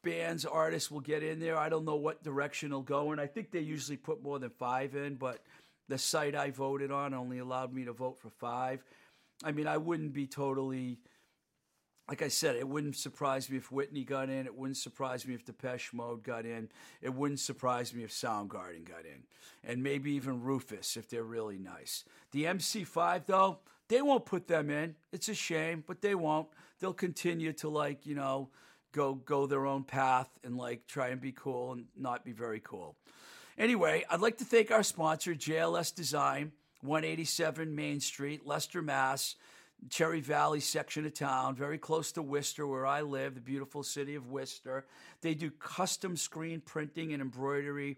bands 0.02 0.44
artists 0.44 0.90
will 0.90 1.00
get 1.00 1.22
in 1.22 1.40
there. 1.40 1.56
I 1.56 1.68
don't 1.68 1.84
know 1.84 1.96
what 1.96 2.22
direction 2.22 2.70
they'll 2.70 2.82
go 2.82 3.12
in. 3.12 3.18
I 3.18 3.26
think 3.26 3.50
they 3.50 3.60
usually 3.60 3.96
put 3.96 4.22
more 4.22 4.38
than 4.38 4.50
five 4.50 4.94
in, 4.94 5.16
but 5.16 5.42
the 5.88 5.98
site 5.98 6.34
I 6.34 6.50
voted 6.50 6.90
on 6.90 7.14
only 7.14 7.38
allowed 7.38 7.72
me 7.72 7.84
to 7.84 7.92
vote 7.92 8.18
for 8.18 8.30
five. 8.30 8.82
I 9.42 9.52
mean, 9.52 9.66
I 9.66 9.76
wouldn't 9.76 10.12
be 10.12 10.26
totally 10.26 10.98
like 12.10 12.22
I 12.22 12.28
said, 12.28 12.56
it 12.56 12.66
wouldn't 12.66 12.96
surprise 12.96 13.48
me 13.48 13.58
if 13.58 13.70
Whitney 13.70 14.02
got 14.02 14.28
in. 14.28 14.44
It 14.44 14.56
wouldn't 14.56 14.78
surprise 14.78 15.24
me 15.28 15.34
if 15.34 15.44
Depeche 15.44 15.92
Mode 15.92 16.24
got 16.24 16.44
in. 16.44 16.68
It 17.00 17.14
wouldn't 17.14 17.38
surprise 17.38 17.94
me 17.94 18.02
if 18.02 18.10
Soundgarden 18.10 18.84
got 18.84 19.06
in. 19.06 19.22
And 19.62 19.80
maybe 19.80 20.10
even 20.14 20.42
Rufus 20.42 20.96
if 20.96 21.08
they're 21.08 21.22
really 21.22 21.56
nice. 21.56 22.02
The 22.32 22.46
MC5, 22.46 23.26
though, 23.26 23.60
they 23.86 24.02
won't 24.02 24.26
put 24.26 24.48
them 24.48 24.70
in. 24.70 24.96
It's 25.12 25.28
a 25.28 25.34
shame, 25.34 25.84
but 25.86 26.02
they 26.02 26.16
won't. 26.16 26.48
They'll 26.80 26.92
continue 26.92 27.52
to, 27.54 27.68
like, 27.68 28.04
you 28.04 28.16
know, 28.16 28.50
go 28.92 29.14
go 29.14 29.46
their 29.46 29.66
own 29.66 29.84
path 29.84 30.28
and, 30.44 30.56
like, 30.56 30.86
try 30.86 31.08
and 31.08 31.20
be 31.20 31.32
cool 31.32 31.72
and 31.72 31.86
not 31.96 32.24
be 32.24 32.32
very 32.32 32.60
cool. 32.60 32.96
Anyway, 33.58 34.04
I'd 34.10 34.20
like 34.20 34.38
to 34.38 34.44
thank 34.44 34.70
our 34.70 34.82
sponsor, 34.82 35.34
JLS 35.34 35.94
Design, 35.94 36.52
187 36.82 37.74
Main 37.74 38.00
Street, 38.00 38.46
Leicester, 38.46 38.82
Mass. 38.82 39.36
Cherry 39.88 40.20
Valley 40.20 40.60
section 40.60 41.06
of 41.06 41.14
town, 41.14 41.54
very 41.54 41.78
close 41.78 42.12
to 42.12 42.20
Worcester, 42.22 42.66
where 42.66 42.86
I 42.86 43.00
live, 43.00 43.34
the 43.34 43.40
beautiful 43.40 43.82
city 43.82 44.14
of 44.14 44.30
Worcester. 44.30 44.84
They 45.22 45.32
do 45.32 45.50
custom 45.50 46.18
screen 46.18 46.60
printing 46.60 47.14
and 47.14 47.22
embroidery. 47.22 47.96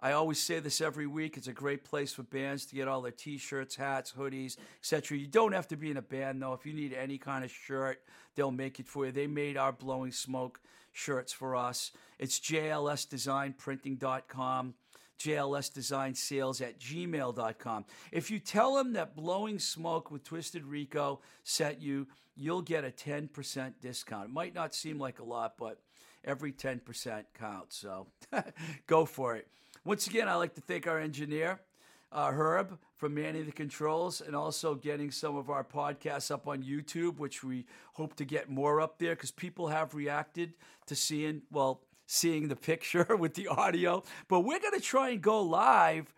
I 0.00 0.12
always 0.12 0.38
say 0.38 0.60
this 0.60 0.80
every 0.80 1.08
week. 1.08 1.36
It's 1.36 1.48
a 1.48 1.52
great 1.52 1.82
place 1.84 2.12
for 2.12 2.22
bands 2.22 2.66
to 2.66 2.76
get 2.76 2.86
all 2.86 3.02
their 3.02 3.10
t-shirts, 3.10 3.74
hats, 3.76 4.14
hoodies, 4.16 4.56
etc. 4.80 5.18
You 5.18 5.26
don't 5.26 5.50
have 5.52 5.66
to 5.68 5.76
be 5.76 5.90
in 5.90 5.96
a 5.96 6.02
band 6.02 6.40
though. 6.40 6.52
If 6.52 6.64
you 6.64 6.72
need 6.72 6.92
any 6.92 7.18
kind 7.18 7.44
of 7.44 7.50
shirt, 7.50 8.00
they'll 8.34 8.52
make 8.52 8.78
it 8.78 8.86
for 8.86 9.06
you. 9.06 9.12
They 9.12 9.26
made 9.26 9.56
our 9.56 9.72
blowing 9.72 10.12
smoke 10.12 10.60
shirts 10.92 11.32
for 11.32 11.56
us. 11.56 11.90
It's 12.18 12.38
jlsdesignprinting.com 12.40 14.74
jlsdesignsales 15.18 16.62
at 16.62 16.78
gmail.com. 16.78 17.84
If 18.12 18.30
you 18.30 18.38
tell 18.38 18.76
them 18.76 18.92
that 18.92 19.16
Blowing 19.16 19.58
Smoke 19.58 20.10
with 20.10 20.24
Twisted 20.24 20.64
Rico 20.64 21.20
sent 21.42 21.80
you, 21.80 22.06
you'll 22.36 22.62
get 22.62 22.84
a 22.84 22.90
10% 22.90 23.72
discount. 23.80 24.26
It 24.26 24.32
might 24.32 24.54
not 24.54 24.74
seem 24.74 24.98
like 24.98 25.18
a 25.18 25.24
lot, 25.24 25.54
but 25.58 25.80
every 26.24 26.52
10% 26.52 27.24
counts. 27.38 27.76
So 27.76 28.06
go 28.86 29.04
for 29.04 29.36
it. 29.36 29.48
Once 29.88 30.06
again, 30.06 30.28
I'd 30.28 30.34
like 30.34 30.54
to 30.56 30.60
thank 30.60 30.86
our 30.86 30.98
engineer, 31.00 31.62
uh, 32.12 32.30
Herb, 32.30 32.78
for 32.96 33.08
manning 33.08 33.46
the 33.46 33.52
controls 33.52 34.20
and 34.20 34.36
also 34.36 34.74
getting 34.74 35.10
some 35.10 35.34
of 35.34 35.48
our 35.48 35.64
podcasts 35.64 36.30
up 36.30 36.46
on 36.46 36.62
YouTube, 36.62 37.16
which 37.16 37.42
we 37.42 37.64
hope 37.94 38.14
to 38.16 38.26
get 38.26 38.50
more 38.50 38.82
up 38.82 38.98
there 38.98 39.14
because 39.14 39.30
people 39.30 39.68
have 39.68 39.94
reacted 39.94 40.52
to 40.88 40.94
seeing, 40.94 41.40
well, 41.50 41.80
seeing 42.04 42.48
the 42.48 42.54
picture 42.54 43.16
with 43.18 43.32
the 43.32 43.48
audio. 43.48 44.02
But 44.28 44.40
we're 44.40 44.60
going 44.60 44.78
to 44.78 44.84
try 44.84 45.08
and 45.08 45.22
go 45.22 45.40
live 45.40 46.12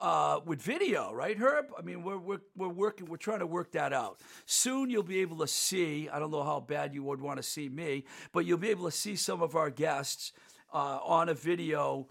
uh, 0.00 0.40
with 0.46 0.62
video, 0.62 1.12
right, 1.12 1.36
Herb? 1.36 1.66
I 1.78 1.82
mean, 1.82 2.02
we're, 2.02 2.16
we're, 2.16 2.40
we're 2.56 2.68
working, 2.70 3.04
we're 3.04 3.18
trying 3.18 3.40
to 3.40 3.46
work 3.46 3.72
that 3.72 3.92
out. 3.92 4.18
Soon 4.46 4.88
you'll 4.88 5.02
be 5.02 5.18
able 5.18 5.36
to 5.40 5.46
see, 5.46 6.08
I 6.08 6.18
don't 6.20 6.30
know 6.30 6.42
how 6.42 6.60
bad 6.60 6.94
you 6.94 7.02
would 7.02 7.20
want 7.20 7.36
to 7.36 7.42
see 7.42 7.68
me, 7.68 8.04
but 8.32 8.46
you'll 8.46 8.56
be 8.56 8.70
able 8.70 8.86
to 8.86 8.96
see 8.96 9.14
some 9.14 9.42
of 9.42 9.56
our 9.56 9.68
guests 9.68 10.32
uh, 10.72 11.00
on 11.04 11.28
a 11.28 11.34
video 11.34 12.06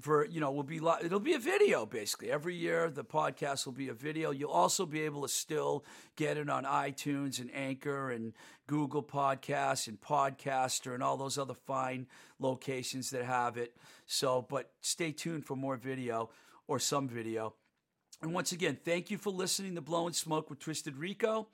for 0.00 0.26
you 0.26 0.40
know 0.40 0.50
will 0.50 0.62
be 0.62 0.80
li- 0.80 0.98
it'll 1.02 1.20
be 1.20 1.34
a 1.34 1.38
video 1.38 1.86
basically. 1.86 2.30
Every 2.30 2.54
year 2.54 2.90
the 2.90 3.04
podcast 3.04 3.66
will 3.66 3.72
be 3.72 3.88
a 3.88 3.94
video. 3.94 4.30
You'll 4.30 4.50
also 4.50 4.86
be 4.86 5.02
able 5.02 5.22
to 5.22 5.28
still 5.28 5.84
get 6.16 6.36
it 6.36 6.50
on 6.50 6.64
itunes 6.64 7.40
and 7.40 7.50
anchor 7.54 8.10
and 8.10 8.32
google 8.66 9.02
podcasts 9.02 9.88
and 9.88 10.00
podcaster 10.00 10.94
and 10.94 11.02
all 11.02 11.16
those 11.16 11.38
other 11.38 11.54
fine 11.54 12.06
locations 12.38 13.10
that 13.10 13.24
have 13.24 13.56
it. 13.56 13.76
So 14.06 14.46
but 14.48 14.70
stay 14.80 15.12
tuned 15.12 15.46
for 15.46 15.56
more 15.56 15.76
video 15.76 16.30
or 16.66 16.78
some 16.78 17.08
video. 17.08 17.54
And 18.22 18.34
once 18.34 18.52
again 18.52 18.78
thank 18.84 19.10
you 19.10 19.18
for 19.18 19.30
listening 19.30 19.74
to 19.76 19.80
blowing 19.80 20.12
smoke 20.12 20.50
with 20.50 20.58
twisted 20.58 20.96
rico 20.96 21.48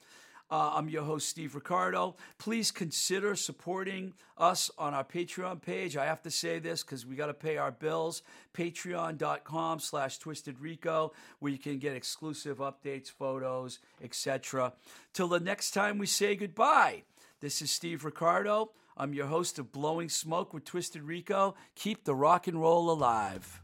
Uh, 0.51 0.73
I'm 0.75 0.89
your 0.89 1.05
host, 1.05 1.29
Steve 1.29 1.55
Ricardo. 1.55 2.17
Please 2.39 2.73
consider 2.73 3.37
supporting 3.37 4.15
us 4.37 4.69
on 4.77 4.95
our 4.95 5.05
Patreon 5.05 5.63
page. 5.63 5.97
I 5.97 6.07
have 6.07 6.23
to 6.23 6.31
say 6.31 6.59
this 6.59 6.83
because 6.83 7.07
we 7.07 7.15
got 7.15 7.27
to 7.27 7.35
pay 7.35 7.57
our 7.57 7.71
bills. 7.71 8.23
Patreon.com 8.53 9.79
slash 9.79 10.19
Twisted 10.19 10.59
Rico, 10.59 11.13
where 11.39 11.53
you 11.53 11.59
can 11.59 11.79
get 11.79 11.95
exclusive 11.95 12.59
updates, 12.59 13.09
photos, 13.13 13.79
etc. 14.03 14.73
Till 15.13 15.29
the 15.29 15.39
next 15.39 15.71
time 15.71 15.99
we 15.99 16.07
say 16.07 16.35
goodbye. 16.35 17.05
This 17.39 17.63
is 17.63 17.71
Steve 17.71 18.05
Ricardo. 18.05 18.73
I'm 18.97 19.15
your 19.15 19.27
host 19.27 19.61
of 19.61 19.71
Blowing 19.71 20.09
Smoke 20.09 20.53
with 20.53 20.65
Twisted 20.65 21.03
Rico. 21.03 21.55
Keep 21.77 22.05
the 22.05 22.15
rock 22.15 22.49
and 22.49 22.61
roll 22.61 22.91
alive. 22.91 23.61